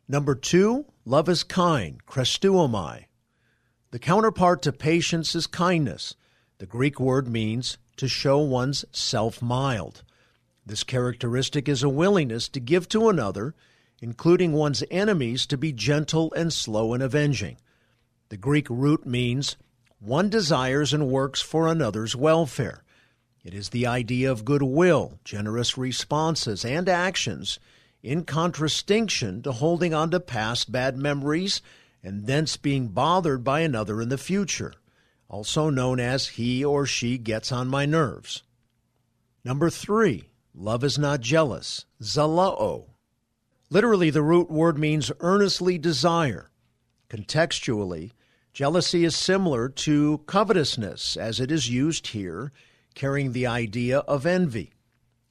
Number 0.08 0.36
two, 0.36 0.86
love 1.06 1.30
is 1.30 1.44
kind, 1.44 2.06
chrestoomai. 2.06 3.06
The 3.92 4.00
counterpart 4.00 4.62
to 4.64 4.72
patience 4.72 5.36
is 5.36 5.48
kindness. 5.48 6.16
The 6.58 6.66
Greek 6.66 7.00
word 7.00 7.28
means 7.28 7.78
to 7.98 8.08
show 8.08 8.40
one's 8.40 8.86
self 8.92 9.42
mild. 9.42 10.04
This 10.66 10.84
characteristic 10.84 11.68
is 11.68 11.84
a 11.84 11.90
willingness 11.90 12.48
to 12.50 12.60
give 12.60 12.88
to 12.90 13.10
another, 13.10 13.54
including 14.02 14.54
one's 14.54 14.84
enemies, 14.90 15.46
to 15.48 15.58
be 15.58 15.74
gentle 15.74 16.34
and 16.34 16.52
slow 16.52 16.94
in 16.94 17.02
avenging. 17.02 17.58
The 18.34 18.38
Greek 18.38 18.68
root 18.68 19.06
means 19.06 19.58
one 20.00 20.28
desires 20.28 20.92
and 20.92 21.08
works 21.08 21.40
for 21.40 21.68
another's 21.68 22.16
welfare. 22.16 22.84
It 23.44 23.54
is 23.54 23.70
the 23.70 23.86
idea 23.86 24.32
of 24.32 24.44
goodwill, 24.44 25.20
generous 25.24 25.78
responses, 25.78 26.66
and 26.66 26.90
actions 26.90 27.60
in 28.02 28.24
contradistinction 28.24 29.44
to 29.44 29.52
holding 29.52 29.94
on 29.94 30.10
to 30.10 30.20
past 30.20 30.72
bad 30.72 30.98
memories 30.98 31.62
and 32.02 32.26
thence 32.26 32.58
being 32.58 32.88
bothered 32.88 33.44
by 33.44 33.60
another 33.60 34.02
in 34.02 34.10
the 34.10 34.18
future, 34.18 34.74
also 35.30 35.70
known 35.70 36.00
as 36.00 36.30
he 36.30 36.66
or 36.66 36.88
she 36.88 37.20
gets 37.20 37.52
on 37.52 37.68
my 37.68 37.86
nerves. 37.86 38.42
Number 39.46 39.70
three, 39.70 40.30
love 40.56 40.84
is 40.84 40.98
not 40.98 41.22
jealous, 41.22 41.86
zalao. 42.02 42.88
Literally, 43.70 44.10
the 44.10 44.24
root 44.24 44.50
word 44.50 44.80
means 44.80 45.12
earnestly 45.20 45.78
desire. 45.78 46.50
Contextually, 47.12 48.10
jealousy 48.54 49.04
is 49.04 49.16
similar 49.16 49.68
to 49.68 50.20
covetousness 50.28 51.18
as 51.18 51.40
it 51.40 51.52
is 51.52 51.70
used 51.70 52.08
here, 52.08 52.52
carrying 52.94 53.32
the 53.32 53.48
idea 53.48 54.00
of 54.00 54.26
envy. 54.26 54.74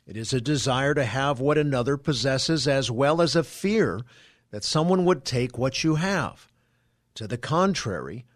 It 0.06 0.16
is 0.16 0.32
a 0.32 0.40
desire 0.40 0.94
to 0.94 1.04
have 1.04 1.38
what 1.38 1.56
another 1.56 1.96
possesses 1.96 2.66
as 2.66 2.90
well 2.90 3.22
as 3.22 3.36
a 3.36 3.44
fear 3.44 4.02
that 4.50 4.64
someone 4.64 5.04
would 5.04 5.24
take 5.24 5.56
what 5.56 5.84
you 5.84 5.94
have. 5.94 6.48
To 7.14 7.28
the 7.28 7.38
contrary, 7.38 8.26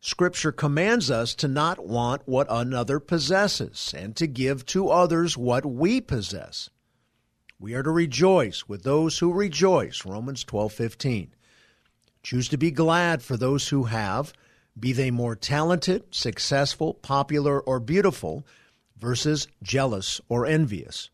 Scripture 0.00 0.52
commands 0.52 1.10
us 1.10 1.34
to 1.36 1.48
not 1.48 1.86
want 1.86 2.20
what 2.26 2.46
another 2.50 3.00
possesses 3.00 3.94
and 3.96 4.14
to 4.16 4.26
give 4.26 4.66
to 4.66 4.90
others 4.90 5.38
what 5.38 5.64
we 5.64 6.02
possess. 6.02 6.68
We 7.58 7.72
are 7.72 7.82
to 7.82 7.90
rejoice 7.90 8.68
with 8.68 8.82
those 8.82 9.20
who 9.20 9.32
rejoice, 9.32 10.04
Romans 10.04 10.44
12:15. 10.44 11.30
Choose 12.24 12.48
to 12.48 12.56
be 12.56 12.70
glad 12.70 13.22
for 13.22 13.36
those 13.36 13.68
who 13.68 13.84
have, 13.84 14.32
be 14.80 14.94
they 14.94 15.10
more 15.10 15.36
talented, 15.36 16.04
successful, 16.10 16.94
popular, 16.94 17.60
or 17.60 17.78
beautiful, 17.78 18.46
versus 18.96 19.46
jealous 19.62 20.22
or 20.26 20.46
envious. 20.46 21.10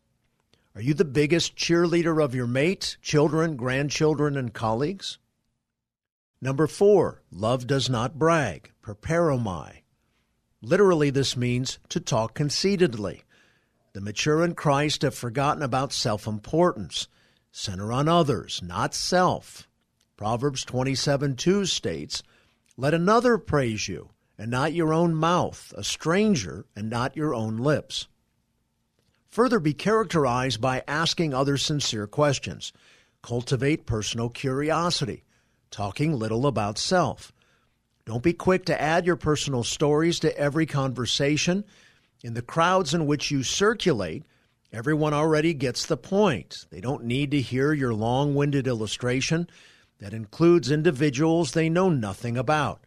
Are 0.73 0.81
you 0.81 0.93
the 0.93 1.03
biggest 1.03 1.57
cheerleader 1.57 2.23
of 2.23 2.33
your 2.33 2.47
mate, 2.47 2.95
children, 3.01 3.57
grandchildren, 3.57 4.37
and 4.37 4.53
colleagues? 4.53 5.17
Number 6.41 6.65
four, 6.65 7.21
love 7.29 7.67
does 7.67 7.89
not 7.89 8.17
brag, 8.17 8.71
perperomai. 8.81 9.71
Oh 9.75 9.81
Literally, 10.61 11.09
this 11.09 11.35
means 11.35 11.77
to 11.89 11.99
talk 11.99 12.33
conceitedly. 12.33 13.23
The 13.91 13.99
mature 13.99 14.45
in 14.45 14.55
Christ 14.55 15.01
have 15.01 15.13
forgotten 15.13 15.61
about 15.61 15.91
self 15.91 16.25
importance, 16.25 17.09
center 17.51 17.91
on 17.91 18.07
others, 18.07 18.61
not 18.63 18.95
self. 18.95 19.67
Proverbs 20.21 20.63
27 20.65 21.35
2 21.35 21.65
states, 21.65 22.21
Let 22.77 22.93
another 22.93 23.39
praise 23.39 23.87
you, 23.87 24.11
and 24.37 24.51
not 24.51 24.71
your 24.71 24.93
own 24.93 25.15
mouth, 25.15 25.73
a 25.75 25.83
stranger, 25.83 26.67
and 26.75 26.91
not 26.91 27.17
your 27.17 27.33
own 27.33 27.57
lips. 27.57 28.07
Further, 29.29 29.59
be 29.59 29.73
characterized 29.73 30.61
by 30.61 30.83
asking 30.87 31.33
others 31.33 31.65
sincere 31.65 32.05
questions. 32.05 32.71
Cultivate 33.23 33.87
personal 33.87 34.29
curiosity, 34.29 35.23
talking 35.71 36.13
little 36.13 36.45
about 36.45 36.77
self. 36.77 37.33
Don't 38.05 38.21
be 38.21 38.33
quick 38.33 38.65
to 38.65 38.79
add 38.79 39.07
your 39.07 39.15
personal 39.15 39.63
stories 39.63 40.19
to 40.19 40.37
every 40.37 40.67
conversation. 40.67 41.63
In 42.23 42.35
the 42.35 42.43
crowds 42.43 42.93
in 42.93 43.07
which 43.07 43.31
you 43.31 43.41
circulate, 43.41 44.23
everyone 44.71 45.15
already 45.15 45.55
gets 45.55 45.87
the 45.87 45.97
point. 45.97 46.67
They 46.69 46.79
don't 46.79 47.05
need 47.05 47.31
to 47.31 47.41
hear 47.41 47.73
your 47.73 47.95
long 47.95 48.35
winded 48.35 48.67
illustration 48.67 49.49
that 50.01 50.13
includes 50.13 50.71
individuals 50.71 51.51
they 51.51 51.69
know 51.69 51.89
nothing 51.89 52.35
about. 52.35 52.81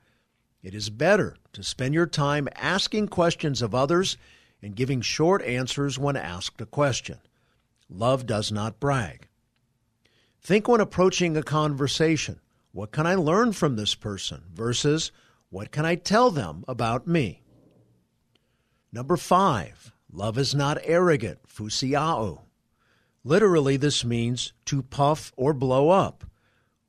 It 0.63 0.75
is 0.75 0.91
better 0.91 1.37
to 1.53 1.63
spend 1.63 1.95
your 1.95 2.07
time 2.07 2.49
asking 2.57 3.09
questions 3.09 3.63
of 3.63 3.75
others 3.75 4.17
and 4.61 4.75
giving 4.75 5.01
short 5.01 5.41
answers 5.43 5.99
when 5.99 6.17
asked 6.17 6.61
a 6.61 6.67
question. 6.67 7.19
Love 7.89 8.27
does 8.27 8.51
not 8.51 8.81
brag. 8.81 9.29
Think 10.43 10.67
when 10.67 10.81
approaching 10.81 11.37
a 11.37 11.43
conversation 11.43 12.41
what 12.73 12.91
can 12.91 13.07
I 13.07 13.15
learn 13.15 13.53
from 13.53 13.77
this 13.77 13.95
person 13.95 14.43
versus 14.53 15.13
what 15.49 15.71
can 15.71 15.87
I 15.87 15.95
tell 15.95 16.33
them 16.33 16.65
about 16.67 17.07
me? 17.07 17.43
Number 18.93 19.17
five, 19.17 19.93
love 20.11 20.37
is 20.37 20.57
not 20.57 20.79
arrogant, 20.83 21.39
fusiao. 21.47 22.41
Literally, 23.23 23.77
this 23.77 24.05
means 24.05 24.53
to 24.65 24.83
puff 24.83 25.33
or 25.37 25.55
blow 25.55 25.91
up. 25.91 26.25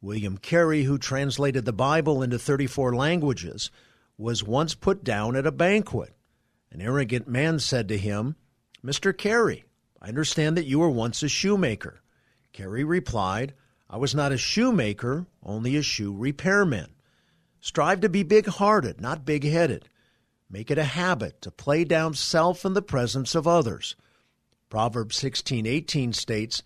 William 0.05 0.37
Carey, 0.37 0.83
who 0.83 0.99
translated 0.99 1.65
the 1.65 1.73
Bible 1.73 2.21
into 2.21 2.37
34 2.37 2.95
languages, 2.95 3.71
was 4.19 4.43
once 4.43 4.75
put 4.75 5.03
down 5.03 5.35
at 5.35 5.47
a 5.47 5.51
banquet. 5.51 6.13
An 6.71 6.79
arrogant 6.79 7.27
man 7.27 7.57
said 7.57 7.87
to 7.87 7.97
him, 7.97 8.35
Mr. 8.85 9.17
Carey, 9.17 9.65
I 9.99 10.09
understand 10.09 10.55
that 10.57 10.67
you 10.67 10.77
were 10.77 10.91
once 10.91 11.23
a 11.23 11.27
shoemaker. 11.27 12.01
Carey 12.53 12.83
replied, 12.83 13.55
I 13.89 13.97
was 13.97 14.13
not 14.13 14.31
a 14.31 14.37
shoemaker, 14.37 15.25
only 15.41 15.75
a 15.75 15.81
shoe 15.81 16.15
repairman. 16.15 16.93
Strive 17.59 18.01
to 18.01 18.09
be 18.09 18.21
big 18.21 18.45
hearted, 18.45 19.01
not 19.01 19.25
big 19.25 19.43
headed. 19.43 19.89
Make 20.51 20.69
it 20.69 20.77
a 20.77 20.83
habit 20.83 21.41
to 21.41 21.49
play 21.49 21.83
down 21.83 22.13
self 22.13 22.63
in 22.63 22.73
the 22.73 22.83
presence 22.83 23.33
of 23.33 23.47
others. 23.47 23.95
Proverbs 24.69 25.15
16:18 25.15 26.13
states, 26.13 26.61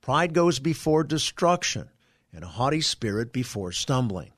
"Pride 0.00 0.34
goes 0.34 0.58
before 0.58 1.04
destruction, 1.04 1.88
and 2.32 2.44
a 2.44 2.48
haughty 2.48 2.80
spirit 2.80 3.32
before 3.32 3.72
stumbling." 3.72 4.32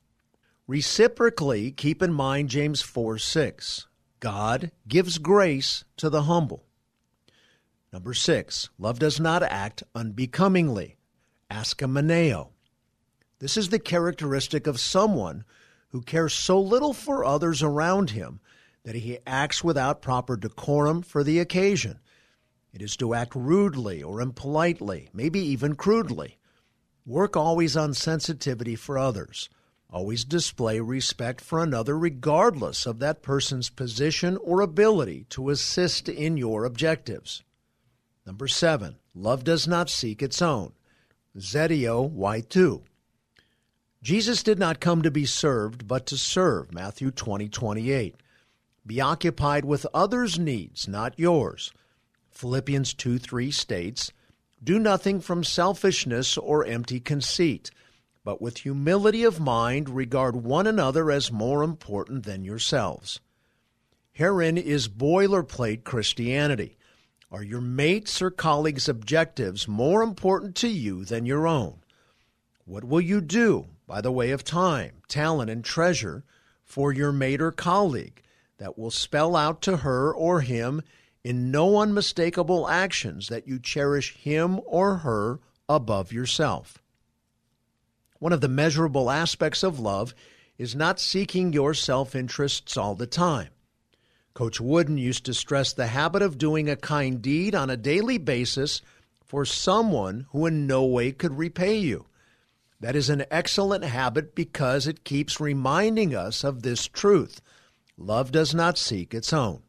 Reciprocally, 0.67 1.71
keep 1.71 2.01
in 2.01 2.13
mind 2.13 2.49
James 2.49 2.81
4 2.81 3.17
6. 3.17 3.87
God 4.21 4.71
gives 4.87 5.17
grace 5.17 5.83
to 5.97 6.09
the 6.09 6.23
humble. 6.23 6.63
Number 7.91 8.13
six, 8.13 8.69
love 8.79 8.97
does 8.97 9.19
not 9.19 9.43
act 9.43 9.83
unbecomingly. 9.93 10.95
Askamoneo. 11.51 12.49
This 13.39 13.57
is 13.57 13.69
the 13.69 13.77
characteristic 13.77 14.65
of 14.65 14.79
someone 14.79 15.43
who 15.89 16.01
cares 16.01 16.33
so 16.33 16.59
little 16.59 16.93
for 16.93 17.23
others 17.23 17.61
around 17.61 18.11
him 18.11 18.39
that 18.83 18.95
he 18.95 19.19
acts 19.27 19.63
without 19.63 20.01
proper 20.01 20.37
decorum 20.37 21.01
for 21.03 21.23
the 21.23 21.39
occasion. 21.39 21.99
It 22.73 22.81
is 22.81 22.95
to 22.97 23.13
act 23.13 23.35
rudely 23.35 24.01
or 24.01 24.21
impolitely, 24.21 25.09
maybe 25.13 25.39
even 25.39 25.75
crudely. 25.75 26.39
Work 27.05 27.35
always 27.35 27.75
on 27.75 27.93
sensitivity 27.93 28.75
for 28.75 28.97
others. 28.97 29.49
Always 29.89 30.23
display 30.23 30.79
respect 30.79 31.41
for 31.41 31.61
another, 31.61 31.97
regardless 31.97 32.85
of 32.85 32.99
that 32.99 33.21
person's 33.21 33.69
position 33.69 34.37
or 34.37 34.61
ability 34.61 35.25
to 35.29 35.49
assist 35.49 36.09
in 36.09 36.37
your 36.37 36.65
objectives. 36.65 37.43
Number 38.25 38.47
seven, 38.47 38.95
love 39.13 39.43
does 39.43 39.67
not 39.67 39.89
seek 39.89 40.23
its 40.23 40.41
own. 40.41 40.71
Zetio 41.37 42.09
Y2. 42.09 42.83
Jesus 44.01 44.43
did 44.43 44.57
not 44.57 44.79
come 44.79 45.01
to 45.01 45.11
be 45.11 45.25
served, 45.25 45.87
but 45.87 46.05
to 46.07 46.17
serve. 46.17 46.73
Matthew 46.73 47.11
20, 47.11 47.49
28. 47.49 48.15
Be 48.85 49.01
occupied 49.01 49.65
with 49.65 49.85
others' 49.93 50.39
needs, 50.39 50.87
not 50.87 51.17
yours. 51.19 51.71
Philippians 52.31 52.93
2 52.93 53.17
3 53.17 53.51
states, 53.51 54.11
Do 54.63 54.79
nothing 54.79 55.19
from 55.19 55.43
selfishness 55.43 56.37
or 56.37 56.65
empty 56.65 56.99
conceit 56.99 57.71
but 58.23 58.41
with 58.41 58.59
humility 58.59 59.23
of 59.23 59.39
mind 59.39 59.89
regard 59.89 60.35
one 60.35 60.65
another 60.65 61.11
as 61.11 61.31
more 61.31 61.63
important 61.63 62.23
than 62.23 62.45
yourselves. 62.45 63.19
Herein 64.13 64.57
is 64.57 64.87
boilerplate 64.87 65.83
Christianity. 65.83 66.77
Are 67.31 67.43
your 67.43 67.61
mates' 67.61 68.21
or 68.21 68.29
colleagues' 68.31 68.87
objectives 68.87 69.67
more 69.67 70.03
important 70.03 70.55
to 70.57 70.67
you 70.67 71.03
than 71.03 71.25
your 71.25 71.47
own? 71.47 71.81
What 72.65 72.85
will 72.85 73.01
you 73.01 73.19
do 73.21 73.67
by 73.87 74.01
the 74.01 74.11
way 74.11 74.31
of 74.31 74.43
time, 74.43 75.01
talent, 75.07 75.49
and 75.49 75.65
treasure 75.65 76.23
for 76.63 76.93
your 76.93 77.11
mate 77.11 77.41
or 77.41 77.51
colleague 77.51 78.21
that 78.57 78.77
will 78.77 78.91
spell 78.91 79.35
out 79.35 79.61
to 79.63 79.77
her 79.77 80.13
or 80.13 80.41
him 80.41 80.81
in 81.23 81.51
no 81.51 81.77
unmistakable 81.77 82.67
actions 82.67 83.29
that 83.29 83.47
you 83.47 83.59
cherish 83.59 84.15
him 84.15 84.59
or 84.65 84.97
her 84.97 85.39
above 85.69 86.11
yourself? 86.11 86.79
One 88.19 88.33
of 88.33 88.41
the 88.41 88.47
measurable 88.47 89.09
aspects 89.09 89.63
of 89.63 89.79
love 89.79 90.13
is 90.57 90.75
not 90.75 90.99
seeking 90.99 91.51
your 91.51 91.73
self 91.73 92.15
interests 92.15 92.77
all 92.77 92.95
the 92.95 93.07
time. 93.07 93.49
Coach 94.33 94.59
Wooden 94.59 94.97
used 94.97 95.25
to 95.25 95.33
stress 95.33 95.73
the 95.73 95.87
habit 95.87 96.21
of 96.21 96.37
doing 96.37 96.69
a 96.69 96.75
kind 96.75 97.21
deed 97.21 97.53
on 97.53 97.69
a 97.69 97.77
daily 97.77 98.17
basis 98.17 98.81
for 99.25 99.45
someone 99.45 100.25
who 100.31 100.45
in 100.45 100.65
no 100.65 100.85
way 100.85 101.11
could 101.11 101.37
repay 101.37 101.77
you. 101.77 102.05
That 102.79 102.95
is 102.95 103.09
an 103.09 103.25
excellent 103.29 103.83
habit 103.83 104.35
because 104.35 104.87
it 104.87 105.03
keeps 105.03 105.39
reminding 105.39 106.15
us 106.15 106.43
of 106.43 106.63
this 106.63 106.87
truth. 106.87 107.41
Love 107.97 108.31
does 108.31 108.53
not 108.53 108.77
seek 108.77 109.13
its 109.13 109.31
own. 109.31 109.61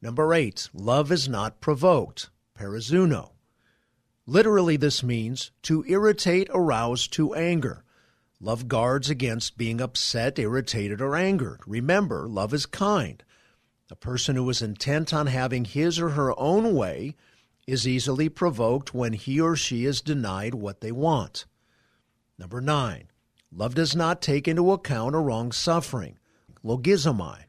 Number 0.00 0.32
eight, 0.32 0.68
love 0.72 1.10
is 1.10 1.28
not 1.28 1.60
provoked. 1.60 2.30
Perizeuno. 2.56 3.32
Literally, 4.26 4.76
this 4.76 5.02
means 5.02 5.50
to 5.62 5.84
irritate, 5.88 6.48
arouse 6.52 7.08
to 7.08 7.34
anger. 7.34 7.84
Love 8.40 8.68
guards 8.68 9.10
against 9.10 9.58
being 9.58 9.80
upset, 9.80 10.38
irritated, 10.38 11.00
or 11.00 11.16
angered. 11.16 11.60
Remember, 11.66 12.28
love 12.28 12.54
is 12.54 12.66
kind. 12.66 13.24
A 13.90 13.96
person 13.96 14.36
who 14.36 14.48
is 14.50 14.62
intent 14.62 15.12
on 15.12 15.26
having 15.26 15.64
his 15.64 15.98
or 15.98 16.10
her 16.10 16.38
own 16.38 16.74
way 16.74 17.16
is 17.66 17.88
easily 17.88 18.28
provoked 18.28 18.94
when 18.94 19.14
he 19.14 19.40
or 19.40 19.56
she 19.56 19.84
is 19.84 20.00
denied 20.00 20.54
what 20.54 20.80
they 20.80 20.92
want. 20.92 21.46
Number 22.38 22.60
nine, 22.60 23.10
love 23.50 23.74
does 23.74 23.96
not 23.96 24.22
take 24.22 24.46
into 24.46 24.70
account 24.72 25.16
a 25.16 25.18
wrong 25.18 25.50
suffering. 25.50 26.18
Logizomai. 26.64 27.47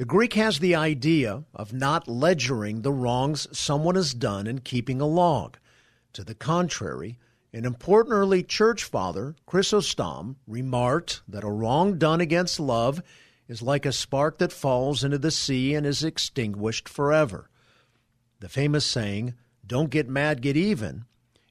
The 0.00 0.06
Greek 0.06 0.32
has 0.32 0.60
the 0.60 0.74
idea 0.74 1.44
of 1.54 1.74
not 1.74 2.08
ledgering 2.08 2.80
the 2.80 2.90
wrongs 2.90 3.46
someone 3.52 3.96
has 3.96 4.14
done 4.14 4.46
and 4.46 4.64
keeping 4.64 4.98
a 4.98 5.06
log. 5.06 5.58
To 6.14 6.24
the 6.24 6.34
contrary, 6.34 7.18
an 7.52 7.66
important 7.66 8.14
early 8.14 8.42
church 8.42 8.82
father, 8.82 9.36
Chrysostom, 9.44 10.36
remarked 10.46 11.20
that 11.28 11.44
a 11.44 11.50
wrong 11.50 11.98
done 11.98 12.22
against 12.22 12.58
love 12.58 13.02
is 13.46 13.60
like 13.60 13.84
a 13.84 13.92
spark 13.92 14.38
that 14.38 14.54
falls 14.54 15.04
into 15.04 15.18
the 15.18 15.30
sea 15.30 15.74
and 15.74 15.84
is 15.84 16.02
extinguished 16.02 16.88
forever. 16.88 17.50
The 18.38 18.48
famous 18.48 18.86
saying, 18.86 19.34
Don't 19.66 19.90
get 19.90 20.08
mad, 20.08 20.40
get 20.40 20.56
even, 20.56 21.04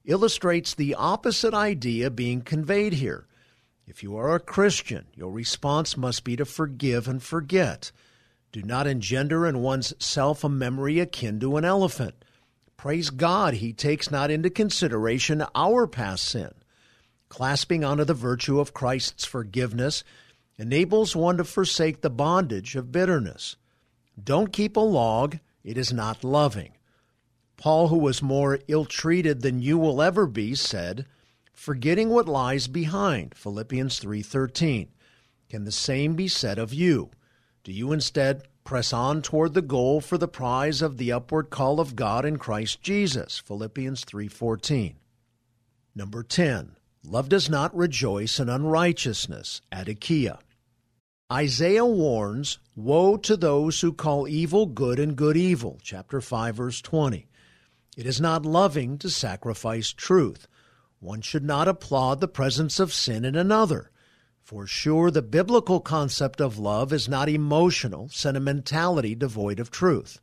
illustrates 0.05 0.73
the 0.73 0.95
opposite 0.95 1.53
idea 1.53 2.09
being 2.09 2.41
conveyed 2.41 2.93
here. 2.93 3.27
If 3.85 4.01
you 4.01 4.17
are 4.17 4.33
a 4.33 4.39
Christian, 4.39 5.05
your 5.13 5.31
response 5.31 5.95
must 5.95 6.23
be 6.23 6.35
to 6.35 6.45
forgive 6.45 7.07
and 7.07 7.21
forget. 7.21 7.91
Do 8.51 8.63
not 8.63 8.87
engender 8.87 9.45
in 9.45 9.61
one's 9.61 9.93
self 10.03 10.43
a 10.43 10.49
memory 10.49 10.99
akin 10.99 11.39
to 11.39 11.57
an 11.57 11.65
elephant. 11.65 12.25
Praise 12.77 13.09
God, 13.09 13.55
he 13.55 13.73
takes 13.73 14.09
not 14.09 14.31
into 14.31 14.49
consideration 14.49 15.43
our 15.53 15.85
past 15.85 16.25
sin. 16.25 16.51
Clasping 17.27 17.83
onto 17.83 18.05
the 18.05 18.13
virtue 18.13 18.59
of 18.59 18.73
Christ's 18.73 19.25
forgiveness 19.25 20.03
enables 20.57 21.15
one 21.15 21.37
to 21.37 21.43
forsake 21.43 22.01
the 22.01 22.09
bondage 22.09 22.75
of 22.75 22.91
bitterness. 22.91 23.55
Don't 24.21 24.51
keep 24.51 24.75
a 24.75 24.81
log, 24.81 25.37
it 25.63 25.77
is 25.77 25.93
not 25.93 26.23
loving. 26.23 26.71
Paul, 27.55 27.89
who 27.89 27.97
was 27.97 28.23
more 28.23 28.59
ill 28.67 28.85
treated 28.85 29.41
than 29.41 29.61
you 29.61 29.77
will 29.77 30.01
ever 30.01 30.25
be, 30.25 30.55
said, 30.55 31.05
forgetting 31.53 32.09
what 32.09 32.27
lies 32.27 32.67
behind, 32.67 33.35
Philippians 33.35 33.99
3:13. 33.99 34.87
Can 35.49 35.65
the 35.65 35.71
same 35.71 36.15
be 36.15 36.27
said 36.27 36.57
of 36.57 36.73
you? 36.73 37.11
Do 37.63 37.73
you 37.73 37.91
instead 37.91 38.47
press 38.63 38.93
on 38.93 39.21
toward 39.21 39.53
the 39.53 39.61
goal 39.61 39.99
for 39.99 40.17
the 40.17 40.27
prize 40.27 40.81
of 40.81 40.97
the 40.97 41.11
upward 41.11 41.49
call 41.49 41.79
of 41.79 41.95
God 41.95 42.25
in 42.25 42.37
Christ 42.37 42.81
Jesus? 42.81 43.39
Philippians 43.39 44.05
3:14. 44.05 44.95
Number 45.93 46.23
10. 46.23 46.77
Love 47.03 47.29
does 47.29 47.49
not 47.49 47.75
rejoice 47.75 48.39
in 48.39 48.47
unrighteousness. 48.49 49.61
Adikia. 49.71 50.39
Isaiah 51.31 51.85
warns, 51.85 52.59
Woe 52.75 53.17
to 53.17 53.35
those 53.35 53.81
who 53.81 53.93
call 53.93 54.27
evil 54.27 54.65
good 54.65 54.97
and 54.99 55.15
good 55.15 55.37
evil. 55.37 55.79
Chapter 55.83 56.21
5, 56.21 56.55
verse 56.55 56.81
20. 56.81 57.27
It 57.97 58.05
is 58.05 58.21
not 58.21 58.45
loving 58.45 58.97
to 58.99 59.09
sacrifice 59.09 59.91
truth. 59.91 60.47
One 60.99 61.21
should 61.21 61.43
not 61.43 61.67
applaud 61.67 62.19
the 62.19 62.27
presence 62.27 62.79
of 62.79 62.93
sin 62.93 63.25
in 63.25 63.35
another. 63.35 63.91
For 64.49 64.65
sure, 64.65 65.11
the 65.11 65.21
biblical 65.21 65.79
concept 65.79 66.41
of 66.41 66.57
love 66.57 66.91
is 66.91 67.07
not 67.07 67.29
emotional 67.29 68.09
sentimentality 68.09 69.13
devoid 69.13 69.59
of 69.59 69.69
truth. 69.69 70.19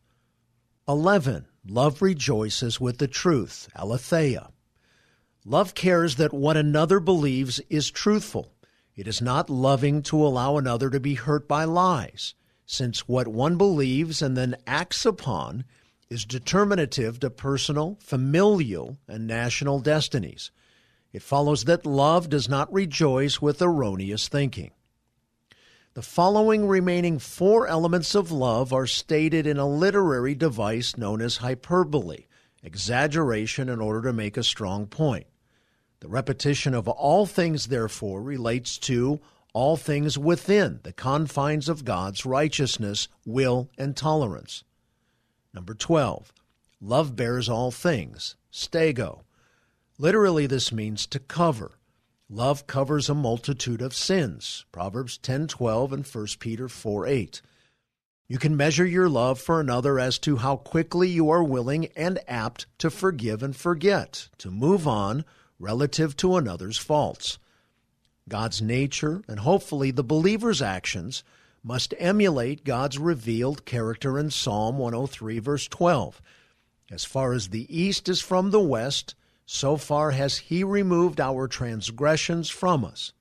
11. 0.88 1.46
Love 1.64 2.02
rejoices 2.02 2.80
with 2.80 2.98
the 2.98 3.06
truth. 3.06 3.68
Aletheia. 3.76 4.50
Love 5.44 5.76
cares 5.76 6.16
that 6.16 6.34
what 6.34 6.56
another 6.56 6.98
believes 6.98 7.60
is 7.70 7.88
truthful. 7.88 8.52
It 8.96 9.06
is 9.06 9.22
not 9.22 9.48
loving 9.48 10.02
to 10.02 10.26
allow 10.26 10.56
another 10.56 10.90
to 10.90 10.98
be 10.98 11.14
hurt 11.14 11.46
by 11.46 11.62
lies, 11.62 12.34
since 12.66 13.06
what 13.06 13.28
one 13.28 13.56
believes 13.56 14.22
and 14.22 14.36
then 14.36 14.56
acts 14.66 15.06
upon 15.06 15.64
is 16.10 16.24
determinative 16.24 17.20
to 17.20 17.30
personal, 17.30 17.96
familial, 18.00 18.98
and 19.06 19.28
national 19.28 19.78
destinies. 19.78 20.50
It 21.16 21.22
follows 21.22 21.64
that 21.64 21.87
love 21.87 22.29
does 22.29 22.46
not 22.46 22.70
rejoice 22.70 23.40
with 23.40 23.62
erroneous 23.62 24.29
thinking. 24.29 24.72
The 25.94 26.02
following 26.02 26.68
remaining 26.68 27.18
four 27.18 27.66
elements 27.66 28.14
of 28.14 28.31
love 28.31 28.70
are 28.70 28.87
stated 28.87 29.46
in 29.46 29.57
a 29.57 29.66
literary 29.66 30.35
device 30.35 30.98
known 30.98 31.22
as 31.22 31.38
hyperbole, 31.38 32.26
exaggeration 32.62 33.70
in 33.70 33.81
order 33.81 34.02
to 34.02 34.12
make 34.12 34.37
a 34.37 34.42
strong 34.42 34.87
point. 34.88 35.26
The 36.00 36.09
repetition 36.09 36.74
of 36.74 36.87
all 36.87 37.24
things, 37.24 37.68
therefore, 37.68 38.20
relates 38.20 38.76
to 38.81 39.18
all 39.55 39.79
things 39.79 40.18
within 40.18 40.81
the 40.83 40.92
confines 40.92 41.70
of 41.70 41.87
God's 41.87 42.26
righteousness, 42.26 43.09
will, 43.24 43.70
and 43.79 43.96
tolerance. 43.96 44.64
Number 45.55 45.72
12. 45.72 46.31
Love 46.83 47.16
bears 47.16 47.48
all 47.48 47.70
things. 47.70 48.37
Stego. 48.52 49.22
Literally, 49.98 50.46
this 50.46 50.70
means 50.70 51.06
to 51.06 51.18
cover. 51.18 51.78
Love 52.28 52.66
covers 52.66 53.09
a 53.09 53.14
multitude 53.14 53.80
of 53.80 53.94
sins. 53.94 54.66
Proverbs 54.72 55.16
10:12 55.18 55.92
and 55.92 56.06
1 56.06 56.38
Peter 56.38 56.68
4:8. 56.68 57.40
You 58.28 58.38
can 58.38 58.56
measure 58.56 58.85
your 58.85 59.09
love 59.09 59.40
for 59.40 59.61
another 59.61 59.98
as 59.98 60.18
to 60.18 60.37
how 60.38 60.56
quickly 60.56 61.09
you 61.09 61.30
are 61.30 61.44
willing 61.44 61.87
and 61.96 62.18
apt 62.26 62.66
to 62.78 62.90
forgive 62.90 63.42
and 63.42 63.56
forget, 63.56 64.28
to 64.38 64.50
move 64.50 64.87
on 64.87 65.24
relative 65.59 66.16
to 66.16 66.37
another's 66.37 66.76
faults. 66.76 67.38
God's 68.28 68.61
nature 68.61 69.22
and 69.28 69.40
hopefully 69.40 69.92
the 69.92 70.02
believer's 70.02 70.61
actions 70.61 71.22
must 71.62 71.94
emulate 71.98 72.64
God's 72.64 72.98
revealed 72.98 73.64
character 73.64 74.18
in 74.18 74.30
Psalm 74.30 74.76
103, 74.78 75.38
verse 75.38 75.68
12. 75.68 76.20
As 76.90 77.04
far 77.04 77.32
as 77.32 77.48
the 77.48 77.66
east 77.74 78.09
is 78.09 78.20
from 78.20 78.50
the 78.50 78.61
west, 78.61 79.14
so 79.46 79.76
far 79.76 80.11
has 80.11 80.38
He 80.38 80.64
removed 80.64 81.20
our 81.20 81.48
transgressions 81.48 82.50
from 82.50 82.85
us. 82.85 83.12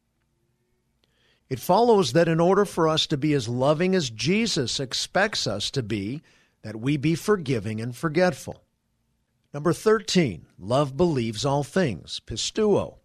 It 1.47 1.59
follows 1.59 2.13
that 2.13 2.27
in 2.27 2.39
order 2.39 2.65
for 2.65 2.89
us 2.89 3.05
to 3.07 3.17
be 3.17 3.33
as 3.33 3.47
loving 3.47 3.95
as 3.95 4.09
Jesus 4.09 4.79
expects 4.79 5.45
us 5.45 5.69
to 5.71 5.83
be, 5.83 6.23
that 6.63 6.75
we 6.75 6.97
be 6.97 7.13
forgiving 7.13 7.79
and 7.79 7.95
forgetful. 7.95 8.63
Number 9.53 9.71
13, 9.71 10.47
love 10.57 10.97
believes 10.97 11.45
all 11.45 11.63
things, 11.63 12.19
pistuo. 12.25 12.95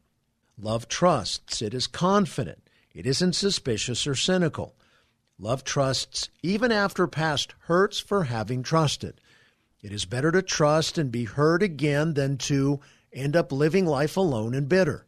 Love 0.59 0.89
trusts, 0.89 1.61
it 1.63 1.75
is 1.75 1.87
confident, 1.87 2.69
it 2.95 3.07
isn't 3.07 3.35
suspicious 3.35 4.07
or 4.07 4.15
cynical. 4.15 4.75
Love 5.39 5.63
trusts 5.63 6.29
even 6.43 6.73
after 6.73 7.07
past 7.07 7.55
hurts 7.61 8.01
for 8.01 8.25
having 8.25 8.63
trusted. 8.63 9.21
It 9.83 9.93
is 9.93 10.05
better 10.05 10.33
to 10.33 10.43
trust 10.43 10.99
and 10.99 11.13
be 11.13 11.25
hurt 11.25 11.63
again 11.63 12.15
than 12.15 12.37
to 12.39 12.81
end 13.13 13.37
up 13.37 13.53
living 13.53 13.87
life 13.87 14.17
alone 14.17 14.55
and 14.55 14.69
bitter. 14.69 15.07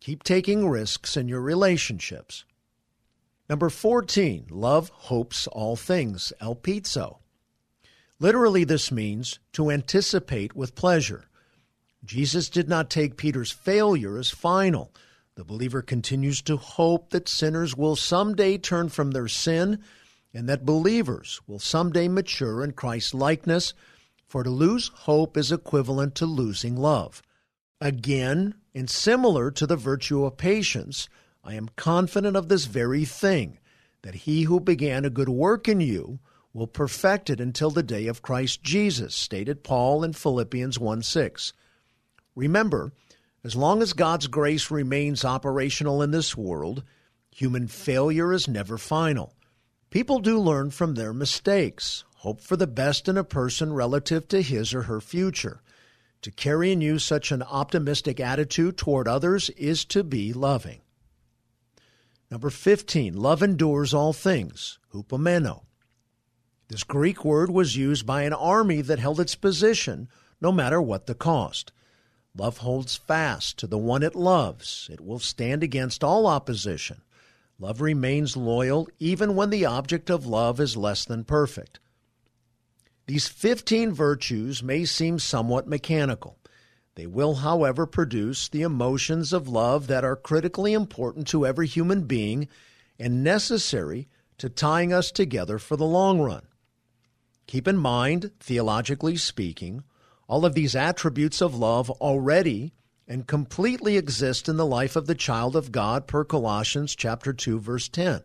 Keep 0.00 0.22
taking 0.22 0.68
risks 0.68 1.16
in 1.16 1.28
your 1.28 1.40
relationships. 1.40 2.44
Number 3.48 3.70
14, 3.70 4.46
love 4.50 4.90
hopes 4.90 5.46
all 5.46 5.74
things, 5.74 6.32
elpizo. 6.40 7.18
Literally, 8.20 8.64
this 8.64 8.92
means 8.92 9.38
to 9.52 9.70
anticipate 9.70 10.54
with 10.54 10.74
pleasure. 10.74 11.24
Jesus 12.04 12.48
did 12.48 12.68
not 12.68 12.90
take 12.90 13.16
Peter's 13.16 13.50
failure 13.50 14.18
as 14.18 14.30
final. 14.30 14.92
The 15.36 15.44
believer 15.44 15.82
continues 15.82 16.42
to 16.42 16.56
hope 16.56 17.10
that 17.10 17.28
sinners 17.28 17.76
will 17.76 17.96
someday 17.96 18.58
turn 18.58 18.88
from 18.88 19.12
their 19.12 19.28
sin 19.28 19.82
and 20.34 20.48
that 20.48 20.66
believers 20.66 21.40
will 21.46 21.58
someday 21.58 22.08
mature 22.08 22.62
in 22.62 22.72
Christ's 22.72 23.14
likeness, 23.14 23.72
for 24.28 24.42
to 24.42 24.50
lose 24.50 24.88
hope 24.94 25.36
is 25.36 25.50
equivalent 25.50 26.14
to 26.16 26.26
losing 26.26 26.76
love. 26.76 27.22
Again, 27.80 28.54
and 28.74 28.88
similar 28.88 29.50
to 29.52 29.66
the 29.66 29.76
virtue 29.76 30.24
of 30.24 30.36
patience, 30.36 31.08
I 31.42 31.54
am 31.54 31.70
confident 31.76 32.36
of 32.36 32.48
this 32.48 32.66
very 32.66 33.04
thing, 33.04 33.58
that 34.02 34.14
he 34.14 34.42
who 34.42 34.60
began 34.60 35.04
a 35.04 35.10
good 35.10 35.28
work 35.28 35.66
in 35.66 35.80
you 35.80 36.20
will 36.52 36.66
perfect 36.66 37.30
it 37.30 37.40
until 37.40 37.70
the 37.70 37.82
day 37.82 38.06
of 38.06 38.22
Christ 38.22 38.62
Jesus, 38.62 39.14
stated 39.14 39.64
Paul 39.64 40.04
in 40.04 40.12
Philippians 40.12 40.78
1 40.78 41.02
6. 41.02 41.52
Remember, 42.34 42.92
as 43.44 43.56
long 43.56 43.80
as 43.80 43.92
God's 43.92 44.26
grace 44.26 44.70
remains 44.70 45.24
operational 45.24 46.02
in 46.02 46.10
this 46.10 46.36
world, 46.36 46.82
human 47.30 47.68
failure 47.68 48.32
is 48.32 48.48
never 48.48 48.76
final. 48.76 49.34
People 49.90 50.18
do 50.18 50.38
learn 50.38 50.70
from 50.70 50.94
their 50.94 51.12
mistakes, 51.12 52.04
hope 52.18 52.40
for 52.40 52.56
the 52.56 52.66
best 52.66 53.08
in 53.08 53.16
a 53.16 53.24
person 53.24 53.72
relative 53.72 54.26
to 54.28 54.42
his 54.42 54.74
or 54.74 54.82
her 54.82 55.00
future. 55.00 55.62
To 56.22 56.32
carry 56.32 56.72
in 56.72 56.80
you 56.80 56.98
such 56.98 57.30
an 57.30 57.42
optimistic 57.42 58.18
attitude 58.18 58.76
toward 58.76 59.06
others 59.06 59.50
is 59.50 59.84
to 59.86 60.02
be 60.02 60.32
loving. 60.32 60.80
Number 62.28 62.50
15, 62.50 63.16
love 63.16 63.42
endures 63.42 63.94
all 63.94 64.12
things, 64.12 64.78
hupomeno. 64.92 65.62
This 66.68 66.82
Greek 66.82 67.24
word 67.24 67.50
was 67.50 67.76
used 67.76 68.04
by 68.04 68.22
an 68.22 68.32
army 68.32 68.80
that 68.82 68.98
held 68.98 69.20
its 69.20 69.36
position 69.36 70.08
no 70.40 70.50
matter 70.50 70.82
what 70.82 71.06
the 71.06 71.14
cost. 71.14 71.72
Love 72.36 72.58
holds 72.58 72.96
fast 72.96 73.58
to 73.58 73.66
the 73.66 73.78
one 73.78 74.02
it 74.02 74.14
loves. 74.14 74.88
It 74.92 75.00
will 75.00 75.18
stand 75.20 75.62
against 75.62 76.04
all 76.04 76.26
opposition. 76.26 77.02
Love 77.58 77.80
remains 77.80 78.36
loyal 78.36 78.88
even 78.98 79.34
when 79.34 79.50
the 79.50 79.64
object 79.64 80.10
of 80.10 80.26
love 80.26 80.60
is 80.60 80.76
less 80.76 81.04
than 81.04 81.24
perfect. 81.24 81.80
These 83.08 83.26
15 83.26 83.94
virtues 83.94 84.62
may 84.62 84.84
seem 84.84 85.18
somewhat 85.18 85.66
mechanical. 85.66 86.36
They 86.94 87.06
will, 87.06 87.36
however, 87.36 87.86
produce 87.86 88.48
the 88.48 88.60
emotions 88.60 89.32
of 89.32 89.48
love 89.48 89.86
that 89.86 90.04
are 90.04 90.14
critically 90.14 90.74
important 90.74 91.26
to 91.28 91.46
every 91.46 91.66
human 91.66 92.02
being 92.02 92.48
and 92.98 93.24
necessary 93.24 94.08
to 94.36 94.50
tying 94.50 94.92
us 94.92 95.10
together 95.10 95.58
for 95.58 95.74
the 95.74 95.86
long 95.86 96.20
run. 96.20 96.48
Keep 97.46 97.66
in 97.66 97.78
mind, 97.78 98.30
theologically 98.40 99.16
speaking, 99.16 99.84
all 100.28 100.44
of 100.44 100.52
these 100.52 100.76
attributes 100.76 101.40
of 101.40 101.54
love 101.54 101.88
already 101.90 102.74
and 103.06 103.26
completely 103.26 103.96
exist 103.96 104.50
in 104.50 104.58
the 104.58 104.66
life 104.66 104.96
of 104.96 105.06
the 105.06 105.14
child 105.14 105.56
of 105.56 105.72
God 105.72 106.06
per 106.06 106.24
Colossians 106.24 106.94
chapter 106.94 107.32
2 107.32 107.58
verse 107.58 107.88
10. 107.88 108.20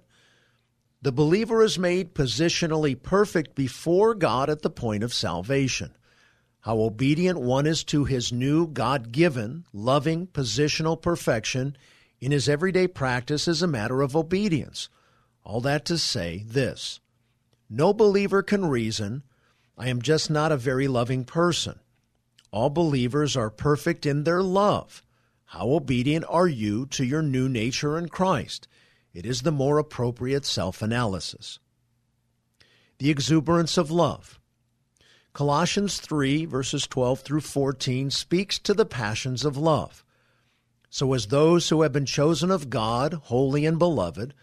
The 1.04 1.12
believer 1.12 1.62
is 1.62 1.78
made 1.78 2.16
positionally 2.16 3.00
perfect 3.00 3.56
before 3.56 4.16
God 4.16 4.50
at 4.50 4.62
the 4.62 4.70
point 4.70 5.04
of 5.04 5.14
salvation 5.14 5.92
how 6.64 6.80
obedient 6.80 7.42
one 7.42 7.66
is 7.66 7.84
to 7.84 8.06
his 8.06 8.32
new 8.32 8.68
God 8.68 9.12
given, 9.12 9.66
loving, 9.74 10.28
positional 10.28 11.02
perfection 11.02 11.76
in 12.22 12.32
his 12.32 12.48
everyday 12.48 12.88
practice 12.88 13.50
is 13.50 13.62
a 13.62 13.68
matter 13.68 14.02
of 14.02 14.16
obedience. 14.16 14.88
All 15.44 15.60
that 15.60 15.84
to 15.86 15.98
say 15.98 16.46
this 16.48 17.02
No 17.70 17.94
believer 17.94 18.42
can 18.42 18.66
reason, 18.66 19.24
I 19.78 19.90
am 19.90 20.02
just 20.02 20.30
not 20.30 20.54
a 20.54 20.58
very 20.58 20.88
loving 20.88 21.26
person. 21.26 21.82
All 22.50 22.70
believers 22.70 23.36
are 23.36 23.50
perfect 23.50 24.06
in 24.06 24.24
their 24.24 24.42
love. 24.42 25.04
How 25.48 25.70
obedient 25.70 26.24
are 26.30 26.48
you 26.48 26.86
to 26.92 27.04
your 27.04 27.22
new 27.22 27.50
nature 27.50 27.98
in 27.98 28.08
Christ? 28.08 28.70
It 29.14 29.26
is 29.26 29.42
the 29.42 29.52
more 29.52 29.78
appropriate 29.78 30.46
self 30.46 30.82
analysis. 30.82 31.60
The 32.98 33.10
exuberance 33.10 33.78
of 33.78 33.92
love. 33.92 34.40
Colossians 35.34 36.00
3, 36.00 36.46
verses 36.46 36.88
12 36.88 37.22
through 37.22 37.42
14, 37.42 38.12
speaks 38.12 38.60
to 38.60 38.74
the 38.74 38.86
passions 38.86 39.46
of 39.46 39.58
love. 39.58 40.04
So, 40.90 41.14
as 41.14 41.28
those 41.28 41.70
who 41.70 41.82
have 41.82 41.92
been 41.92 42.06
chosen 42.06 42.52
of 42.52 42.70
God, 42.70 43.14
holy 43.14 43.66
and 43.66 43.80
beloved, 43.80 44.34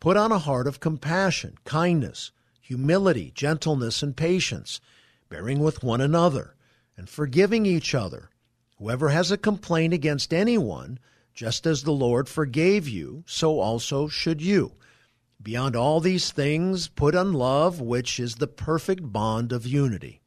put 0.00 0.16
on 0.16 0.32
a 0.32 0.38
heart 0.38 0.66
of 0.66 0.80
compassion, 0.80 1.58
kindness, 1.64 2.32
humility, 2.60 3.30
gentleness, 3.34 4.02
and 4.02 4.16
patience, 4.16 4.80
bearing 5.28 5.60
with 5.60 5.84
one 5.84 6.00
another, 6.00 6.56
and 6.96 7.08
forgiving 7.08 7.66
each 7.66 7.94
other. 7.94 8.30
Whoever 8.78 9.10
has 9.10 9.30
a 9.30 9.38
complaint 9.38 9.94
against 9.94 10.34
anyone, 10.34 10.98
just 11.34 11.66
as 11.66 11.82
the 11.82 11.92
Lord 11.92 12.28
forgave 12.28 12.88
you, 12.88 13.24
so 13.26 13.58
also 13.60 14.08
should 14.08 14.42
you. 14.42 14.72
Beyond 15.42 15.74
all 15.74 16.00
these 16.00 16.30
things, 16.30 16.88
put 16.88 17.14
on 17.14 17.32
love, 17.32 17.80
which 17.80 18.20
is 18.20 18.36
the 18.36 18.46
perfect 18.46 19.12
bond 19.12 19.52
of 19.52 19.66
unity. 19.66 20.20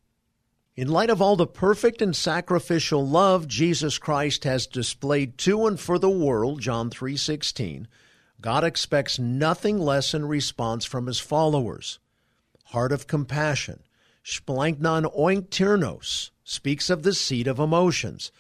In 0.76 0.90
light 0.90 1.10
of 1.10 1.22
all 1.22 1.38
the 1.38 1.48
perfect 1.48 2.02
and 2.02 2.14
sacrificial 2.14 3.08
love 3.08 3.48
Jesus 3.48 3.98
Christ 3.98 4.44
has 4.44 4.68
displayed 4.68 5.38
to 5.38 5.68
and 5.68 5.80
for 5.80 5.98
the 5.98 6.10
world, 6.10 6.60
John 6.60 6.90
3:16, 6.90 7.88
God 8.42 8.66
expects 8.66 9.18
nothing 9.18 9.80
less 9.80 10.14
in 10.14 10.26
response 10.26 10.84
from 10.84 11.08
his 11.08 11.20
followers. 11.20 12.00
Heart 12.66 12.92
of 12.92 13.08
compassion, 13.08 13.84
splanknon 14.22 15.06
oinktirnos, 15.16 16.32
speaks 16.44 16.90
of 16.90 17.04
the 17.04 17.14
seat 17.14 17.48
of 17.48 17.58
emotions. 17.58 18.32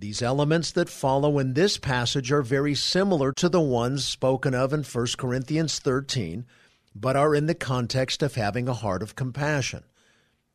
These 0.00 0.22
elements 0.22 0.72
that 0.72 0.88
follow 0.88 1.38
in 1.38 1.52
this 1.52 1.76
passage 1.76 2.32
are 2.32 2.40
very 2.40 2.74
similar 2.74 3.34
to 3.34 3.50
the 3.50 3.60
ones 3.60 4.02
spoken 4.02 4.54
of 4.54 4.72
in 4.72 4.82
1 4.82 5.06
Corinthians 5.18 5.78
13, 5.78 6.46
but 6.94 7.16
are 7.16 7.34
in 7.34 7.44
the 7.44 7.54
context 7.54 8.22
of 8.22 8.34
having 8.34 8.66
a 8.66 8.72
heart 8.72 9.02
of 9.02 9.14
compassion. 9.14 9.84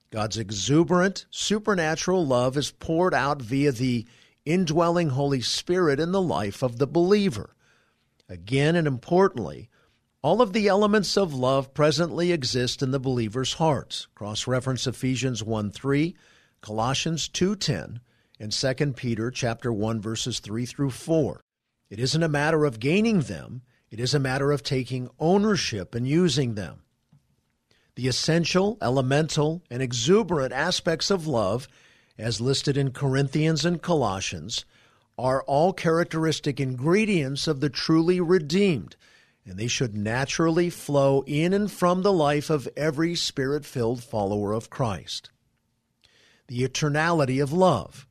God's 0.10 0.39
exuberant, 0.39 1.27
supernatural 1.29 2.25
love 2.25 2.58
is 2.58 2.71
poured 2.71 3.13
out 3.13 3.39
via 3.39 3.71
the 3.71 4.08
indwelling 4.45 5.10
Holy 5.10 5.41
Spirit 5.41 5.99
in 5.99 6.12
the 6.12 6.21
life 6.23 6.63
of 6.63 6.79
the 6.79 6.88
believer. 6.88 7.55
Again 8.27 8.75
and 8.75 8.88
importantly, 8.88 9.69
all 10.23 10.41
of 10.41 10.53
the 10.53 10.67
elements 10.67 11.17
of 11.17 11.36
love 11.36 11.71
presently 11.75 12.31
exist 12.31 12.81
in 12.81 12.89
the 12.89 12.99
believer's 12.99 13.53
hearts. 13.53 14.08
Cross 14.15 14.47
reference 14.47 14.88
Ephesians 14.88 15.43
1 15.43 15.69
3, 15.69 16.15
Colossians 16.62 17.27
2 17.27 17.55
10, 17.55 17.99
and 18.39 18.52
2 18.52 18.93
Peter 18.93 19.32
chapter 19.32 19.71
1 19.71 20.02
verses 20.02 20.39
3 20.39 20.65
through 20.65 20.91
4. 20.91 21.41
It 21.89 22.00
isn't 22.00 22.24
a 22.24 22.28
matter 22.28 22.65
of 22.65 22.80
gaining 22.80 23.21
them, 23.21 23.62
it 23.89 24.00
is 24.00 24.13
a 24.13 24.19
matter 24.19 24.52
of 24.52 24.63
taking 24.63 25.10
ownership 25.19 25.95
and 25.95 26.08
using 26.08 26.56
them. 26.56 26.82
The 27.95 28.08
essential, 28.08 28.78
elemental, 28.82 29.63
and 29.71 29.82
exuberant 29.82 30.52
aspects 30.52 31.10
of 31.10 31.28
love, 31.28 31.67
as 32.17 32.41
listed 32.41 32.76
in 32.76 32.91
Corinthians 32.91 33.63
and 33.63 33.82
Colossians, 33.82 34.65
are 35.17 35.43
all 35.43 35.71
characteristic 35.71 36.60
ingredients 36.60 37.48
of 37.48 37.62
the 37.62 37.69
truly 37.69 38.19
redeemed, 38.19 38.98
and 39.45 39.58
they 39.58 39.67
should 39.67 39.95
naturally 39.95 40.69
flow 40.69 41.24
in 41.26 41.54
and 41.54 41.71
from 41.71 42.02
the 42.02 42.12
life 42.12 42.50
of 42.50 42.67
every 42.76 43.15
spirit 43.15 43.65
filled 43.65 44.04
follower 44.04 44.52
of 44.52 44.69
Christ. 44.69 45.32
The 46.48 46.67
eternality 46.67 47.41
of 47.41 47.54
love. 47.54 48.08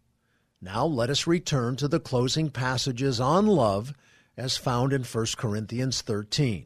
Now 0.64 0.86
let 0.86 1.10
us 1.10 1.26
return 1.26 1.76
to 1.76 1.88
the 1.88 2.00
closing 2.00 2.48
passages 2.48 3.20
on 3.20 3.46
love 3.46 3.92
as 4.34 4.56
found 4.56 4.94
in 4.94 5.04
1 5.04 5.26
Corinthians 5.36 6.00
13. 6.00 6.64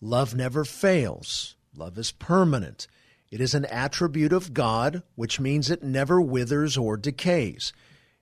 Love 0.00 0.34
never 0.34 0.64
fails. 0.64 1.56
Love 1.76 1.98
is 1.98 2.10
permanent. 2.10 2.86
It 3.30 3.38
is 3.38 3.52
an 3.52 3.66
attribute 3.66 4.32
of 4.32 4.54
God, 4.54 5.02
which 5.14 5.38
means 5.38 5.68
it 5.68 5.82
never 5.82 6.22
withers 6.22 6.78
or 6.78 6.96
decays. 6.96 7.74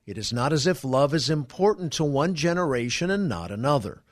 It 0.05 0.17
is 0.17 0.33
not 0.33 0.51
as 0.51 0.67
if 0.67 0.83
love 0.83 1.13
is 1.13 1.29
important 1.29 1.93
to 1.93 2.03
one 2.03 2.35
generation 2.35 3.09
and 3.09 3.29
not 3.29 3.51
another. 3.51 4.03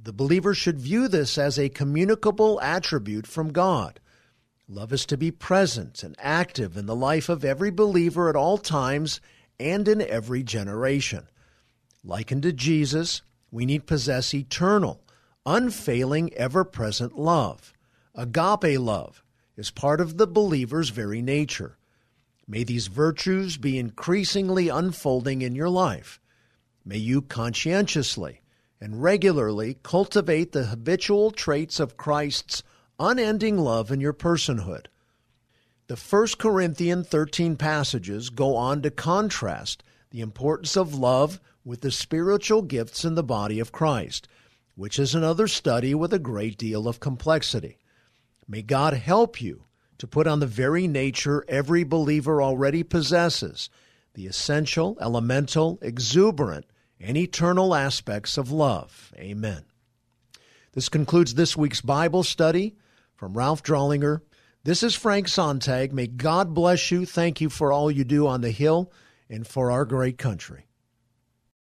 The 0.00 0.12
believer 0.12 0.54
should 0.54 0.78
view 0.78 1.08
this 1.08 1.36
as 1.36 1.58
a 1.58 1.68
communicable 1.68 2.60
attribute 2.60 3.26
from 3.26 3.52
God. 3.52 3.98
Love 4.68 4.92
is 4.92 5.04
to 5.06 5.16
be 5.16 5.32
present 5.32 6.04
and 6.04 6.14
active 6.20 6.76
in 6.76 6.86
the 6.86 6.94
life 6.94 7.28
of 7.28 7.44
every 7.44 7.72
believer 7.72 8.28
at 8.28 8.36
all 8.36 8.56
times 8.56 9.20
and 9.58 9.86
in 9.88 10.02
every 10.02 10.42
generation. 10.42 11.28
Likened 12.02 12.42
to 12.42 12.52
Jesus, 12.52 13.22
we 13.50 13.64
need 13.64 13.86
possess 13.86 14.34
eternal, 14.34 15.02
unfailing, 15.46 16.32
ever 16.34 16.64
present 16.64 17.18
love. 17.18 17.72
Agape 18.14 18.78
love 18.78 19.22
is 19.56 19.70
part 19.70 20.00
of 20.00 20.16
the 20.16 20.26
believer's 20.26 20.90
very 20.90 21.22
nature. 21.22 21.78
May 22.46 22.64
these 22.64 22.88
virtues 22.88 23.56
be 23.56 23.78
increasingly 23.78 24.68
unfolding 24.68 25.42
in 25.42 25.54
your 25.54 25.70
life. 25.70 26.20
May 26.84 26.98
you 26.98 27.22
conscientiously 27.22 28.42
and 28.80 29.02
regularly 29.02 29.78
cultivate 29.82 30.52
the 30.52 30.66
habitual 30.66 31.30
traits 31.30 31.80
of 31.80 31.96
Christ's 31.96 32.62
unending 32.98 33.56
love 33.56 33.90
in 33.90 34.00
your 34.00 34.12
personhood. 34.12 34.86
The 35.94 36.00
1 36.00 36.26
Corinthians 36.40 37.06
13 37.06 37.54
passages 37.54 38.28
go 38.28 38.56
on 38.56 38.82
to 38.82 38.90
contrast 38.90 39.84
the 40.10 40.22
importance 40.22 40.76
of 40.76 40.92
love 40.92 41.40
with 41.64 41.82
the 41.82 41.92
spiritual 41.92 42.62
gifts 42.62 43.04
in 43.04 43.14
the 43.14 43.22
body 43.22 43.60
of 43.60 43.70
Christ, 43.70 44.26
which 44.74 44.98
is 44.98 45.14
another 45.14 45.46
study 45.46 45.94
with 45.94 46.12
a 46.12 46.18
great 46.18 46.58
deal 46.58 46.88
of 46.88 46.98
complexity. 46.98 47.78
May 48.48 48.62
God 48.62 48.94
help 48.94 49.40
you 49.40 49.66
to 49.98 50.08
put 50.08 50.26
on 50.26 50.40
the 50.40 50.48
very 50.48 50.88
nature 50.88 51.44
every 51.46 51.84
believer 51.84 52.42
already 52.42 52.82
possesses 52.82 53.70
the 54.14 54.26
essential, 54.26 54.98
elemental, 55.00 55.78
exuberant, 55.80 56.66
and 56.98 57.16
eternal 57.16 57.72
aspects 57.72 58.36
of 58.36 58.50
love. 58.50 59.12
Amen. 59.16 59.62
This 60.72 60.88
concludes 60.88 61.34
this 61.34 61.56
week's 61.56 61.82
Bible 61.82 62.24
study 62.24 62.74
from 63.14 63.34
Ralph 63.34 63.62
Drollinger. 63.62 64.22
This 64.64 64.82
is 64.82 64.94
Frank 64.94 65.28
Sontag. 65.28 65.92
May 65.92 66.06
God 66.06 66.54
bless 66.54 66.90
you. 66.90 67.04
Thank 67.04 67.42
you 67.42 67.50
for 67.50 67.70
all 67.70 67.90
you 67.90 68.02
do 68.02 68.26
on 68.26 68.40
the 68.40 68.50
Hill 68.50 68.90
and 69.28 69.46
for 69.46 69.70
our 69.70 69.84
great 69.84 70.16
country. 70.16 70.64